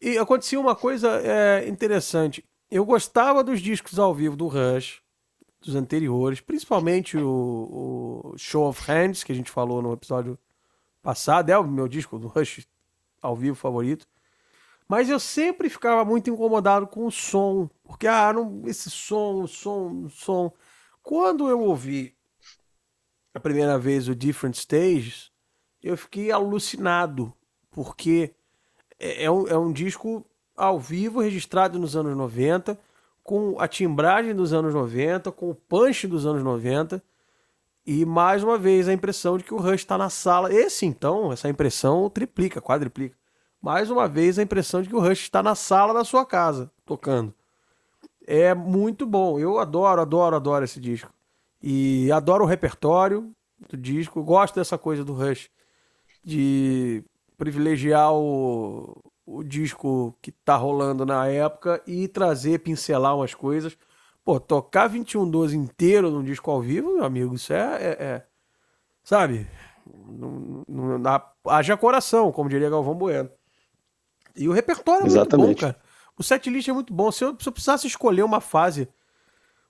[0.02, 2.44] E acontecia uma coisa é, interessante.
[2.70, 5.02] Eu gostava dos discos ao vivo do Rush,
[5.62, 10.38] dos anteriores, principalmente o, o Show of Hands, que a gente falou no episódio
[11.02, 12.68] passado, é o meu disco do Rush
[13.22, 14.08] ao vivo favorito.
[14.88, 19.48] Mas eu sempre ficava muito incomodado com o som, porque ah, não, esse som, o
[19.48, 20.52] som, o som.
[21.04, 22.16] Quando eu ouvi
[23.34, 25.32] a primeira vez o Different Stages,
[25.82, 27.32] eu fiquei alucinado,
[27.70, 28.34] porque
[29.00, 30.26] é, é, um, é um disco
[30.58, 32.78] ao vivo, registrado nos anos 90,
[33.24, 37.02] com a timbragem dos anos 90, com o punch dos anos 90,
[37.92, 40.54] e mais uma vez a impressão de que o Rush está na sala.
[40.54, 43.18] Esse então, essa impressão triplica, quadriplica
[43.62, 46.72] mais uma vez a impressão de que o Rush está na sala da sua casa,
[46.86, 47.34] tocando.
[48.26, 49.40] É muito bom.
[49.40, 51.12] Eu adoro, adoro, adoro esse disco.
[51.62, 53.32] E adoro o repertório
[53.68, 54.24] do disco.
[54.24, 55.50] Gosto dessa coisa do Rush
[56.24, 57.04] de
[57.38, 63.78] privilegiar o, o disco que tá rolando na época e trazer, pincelar umas coisas.
[64.30, 67.78] Pô, tocar 2112 inteiro num disco ao vivo, meu amigo, isso é.
[67.82, 68.24] é, é
[69.04, 69.48] sabe?
[70.08, 73.28] Não, não, não, haja coração, como diria Galvão Bueno.
[74.36, 75.48] E o repertório é Exatamente.
[75.48, 75.82] muito bom, cara.
[76.16, 77.12] O setlist é muito bom.
[77.12, 78.88] Se eu, se eu precisasse escolher uma fase,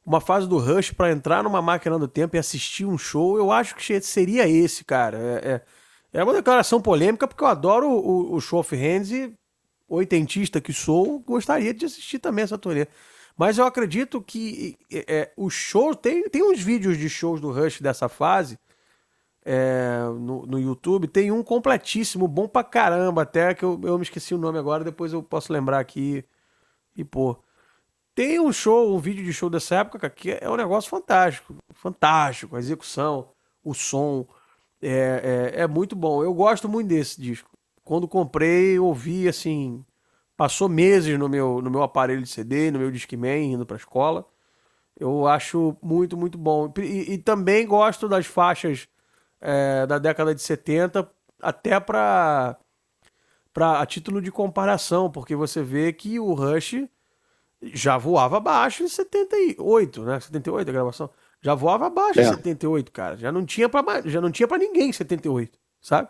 [0.06, 3.54] uma fase do Rush para entrar numa máquina do tempo e assistir um show, eu
[3.54, 5.18] acho que seria esse, cara.
[5.18, 5.64] É,
[6.12, 9.34] é, é uma declaração polêmica, porque eu adoro o, o Show of Hands e,
[9.88, 12.88] oitentista que sou, gostaria de assistir também essa turnê.
[13.40, 15.96] Mas eu acredito que é, é, o show.
[15.96, 18.60] Tem, tem uns vídeos de shows do Rush dessa fase
[19.46, 21.08] é, no, no YouTube.
[21.08, 24.84] Tem um completíssimo, bom pra caramba, até que eu, eu me esqueci o nome agora,
[24.84, 26.22] depois eu posso lembrar aqui
[26.94, 27.38] e pô.
[28.14, 31.56] Tem um show, um vídeo de show dessa época que é um negócio fantástico.
[31.74, 33.30] Fantástico, a execução,
[33.64, 34.28] o som.
[34.82, 36.22] É, é, é muito bom.
[36.22, 37.50] Eu gosto muito desse disco.
[37.86, 39.86] Quando comprei, ouvi assim.
[40.40, 44.26] Passou meses no meu, no meu aparelho de CD, no meu Discman, indo pra escola.
[44.98, 46.74] Eu acho muito, muito bom.
[46.78, 48.88] E, e também gosto das faixas
[49.42, 51.12] é, da década de 70,
[51.42, 52.58] até para
[53.54, 56.88] a título de comparação, porque você vê que o Rush
[57.62, 60.22] já voava baixo em 78, né?
[60.22, 61.10] 78 a gravação.
[61.42, 62.24] Já voava abaixo é.
[62.24, 63.18] de 78, cara.
[63.18, 66.08] Já não tinha para já não tinha para ninguém 78, sabe?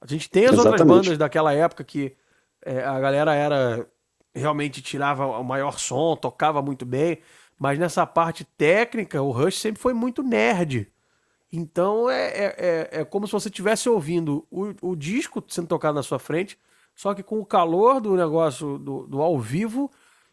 [0.00, 0.80] A gente tem as Exatamente.
[0.80, 2.16] outras bandas daquela época que
[2.64, 3.86] é, a galera era
[4.34, 7.20] realmente tirava o maior som, tocava muito bem,
[7.58, 10.90] mas nessa parte técnica o Rush sempre foi muito nerd.
[11.52, 15.94] Então é, é, é, é como se você estivesse ouvindo o, o disco sendo tocado
[15.94, 16.58] na sua frente,
[16.94, 19.90] só que com o calor do negócio do, do ao vivo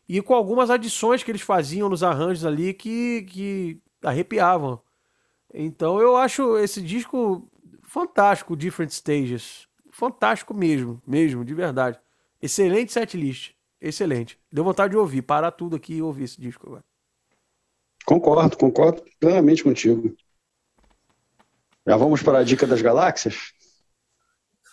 [0.10, 4.82] e com algumas adições que eles faziam nos arranjos ali que, que arrepiavam.
[5.54, 7.48] Então eu acho esse disco
[7.84, 9.68] fantástico, Different Stages.
[9.92, 12.00] Fantástico mesmo, mesmo, de verdade.
[12.42, 13.52] Excelente setlist.
[13.80, 14.39] Excelente.
[14.52, 16.84] Deu vontade de ouvir, parar tudo aqui e ouvir esse disco agora.
[18.06, 20.16] Concordo, concordo plenamente contigo.
[21.88, 23.54] Já vamos para a dica das galáxias?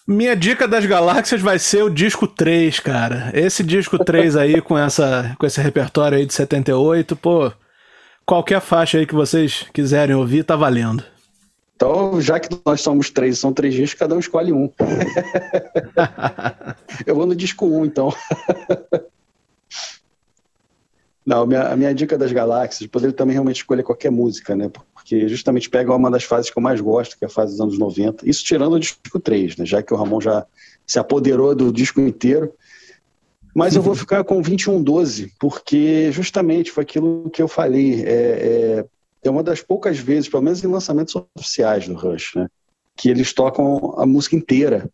[0.06, 3.30] Minha dica das galáxias vai ser o disco 3, cara.
[3.34, 7.52] Esse disco 3 aí, com, essa, com esse repertório aí de 78, pô,
[8.24, 11.04] qualquer faixa aí que vocês quiserem ouvir, tá valendo.
[11.78, 14.68] Então, já que nós somos três, são três discos, cada um escolhe um.
[17.06, 18.12] Eu vou no disco 1, um, então.
[21.24, 24.68] Não, minha, a minha dica das galáxias, poderia também realmente escolher qualquer música, né?
[24.92, 27.60] Porque justamente pega uma das fases que eu mais gosto, que é a fase dos
[27.60, 28.28] anos 90.
[28.28, 29.64] Isso tirando o disco 3, né?
[29.64, 30.44] Já que o Ramon já
[30.84, 32.52] se apoderou do disco inteiro.
[33.54, 38.02] Mas eu vou ficar com 2112, porque justamente foi aquilo que eu falei.
[38.02, 38.84] É, é,
[39.22, 42.48] é, uma das poucas vezes, pelo menos em lançamentos oficiais do Rush, né?
[42.96, 44.90] Que eles tocam a música inteira.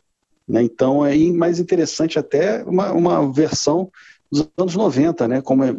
[0.47, 0.63] Né?
[0.63, 3.91] Então é mais interessante até uma, uma versão
[4.31, 5.41] dos anos 90, né?
[5.41, 5.75] Como é,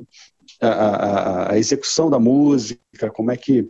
[0.62, 3.70] a, a, a execução da música, como é que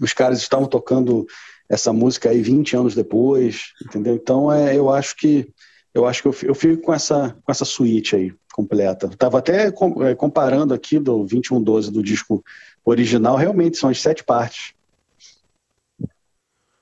[0.00, 1.26] os caras estavam tocando
[1.68, 4.14] essa música aí 20 anos depois, entendeu?
[4.14, 5.48] Então é, eu acho que
[5.94, 9.08] eu acho que eu, fico com essa com essa suíte aí completa.
[9.08, 12.42] Tava até é, comparando aqui do 2112 do disco
[12.84, 14.74] original, realmente são as sete partes.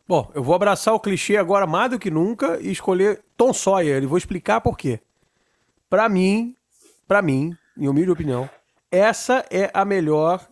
[0.06, 4.02] Bom, eu vou abraçar o clichê agora mais do que nunca e escolher Tom Sawyer.
[4.02, 5.00] E vou explicar por quê.
[5.88, 6.56] Para mim,
[7.06, 8.50] para mim, em humilde opinião,
[8.90, 10.48] essa é a melhor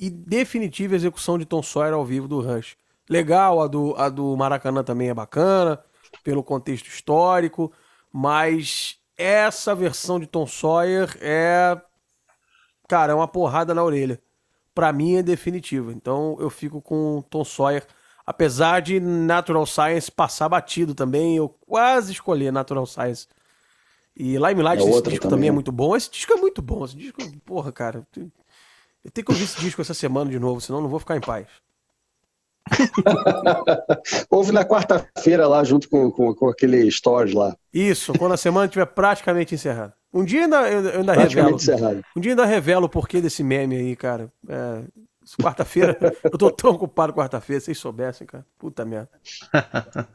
[0.00, 2.76] e definitiva execução de Tom Sawyer ao vivo do Rush.
[3.08, 5.78] Legal, a do, a do Maracanã também é bacana,
[6.24, 7.70] pelo contexto histórico,
[8.10, 11.78] mas essa versão de Tom Sawyer é.
[12.88, 14.20] Cara, é uma porrada na orelha.
[14.74, 15.92] Pra mim é definitiva.
[15.92, 17.86] Então eu fico com Tom Sawyer.
[18.24, 23.26] Apesar de Natural Science passar batido também, eu quase escolhi Natural Science
[24.16, 25.48] e Limelight, é esse disco também.
[25.48, 25.96] é muito bom.
[25.96, 26.84] Esse disco é muito bom.
[26.84, 28.06] Esse disco, porra, cara.
[28.16, 31.20] Eu tenho que ouvir esse disco essa semana de novo, senão não vou ficar em
[31.20, 31.46] paz.
[34.30, 37.56] Ouve na quarta-feira lá, junto com, com, com, aquele stories lá.
[37.72, 39.94] Isso, quando a semana estiver praticamente encerrada.
[40.12, 41.56] Um dia ainda, eu, eu ainda revelo.
[42.14, 44.30] Um dia ainda revelo o porquê desse meme aí, cara.
[44.46, 44.82] É,
[45.40, 48.44] quarta-feira, eu tô tão ocupado quarta-feira, vocês soubessem, cara.
[48.58, 49.08] Puta merda.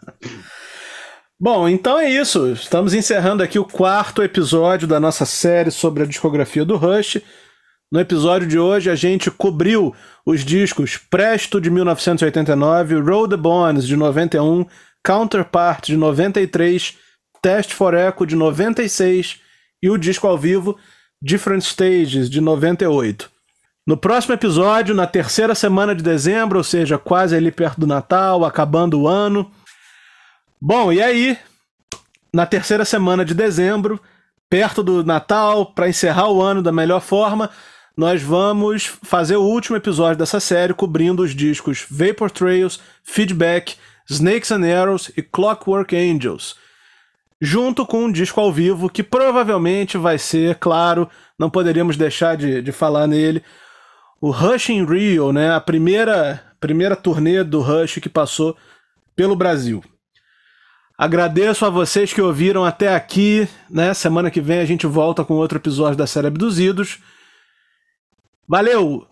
[1.39, 2.52] Bom, então é isso.
[2.52, 7.22] Estamos encerrando aqui o quarto episódio da nossa série sobre a discografia do Rush.
[7.91, 9.95] No episódio de hoje, a gente cobriu
[10.26, 14.66] os discos Presto de 1989, Roll the Bones de 91,
[15.04, 16.98] Counterpart de 93,
[17.41, 19.47] Test for Echo de 96
[19.82, 20.78] e o disco ao vivo
[21.21, 23.30] Different Stages de 98.
[23.86, 28.43] No próximo episódio, na terceira semana de dezembro, ou seja, quase ali perto do Natal,
[28.43, 29.49] acabando o ano,
[30.59, 31.38] Bom, e aí,
[32.34, 34.01] na terceira semana de dezembro,
[34.49, 37.51] perto do Natal, para encerrar o ano da melhor forma,
[37.95, 43.75] nós vamos fazer o último episódio dessa série cobrindo os discos Vapor Trails, Feedback,
[44.09, 46.55] Snakes and Arrows e Clockwork Angels,
[47.39, 52.61] junto com um disco ao vivo que provavelmente vai ser, claro, não poderíamos deixar de,
[52.61, 53.43] de falar nele,
[54.19, 58.57] o Rush in Rio, né, a primeira, primeira turnê do Rush que passou
[59.15, 59.83] pelo Brasil.
[60.97, 63.93] Agradeço a vocês que ouviram até aqui, né?
[63.93, 66.97] Semana que vem a gente volta com outro episódio da série Abduzidos.
[68.47, 69.07] Valeu!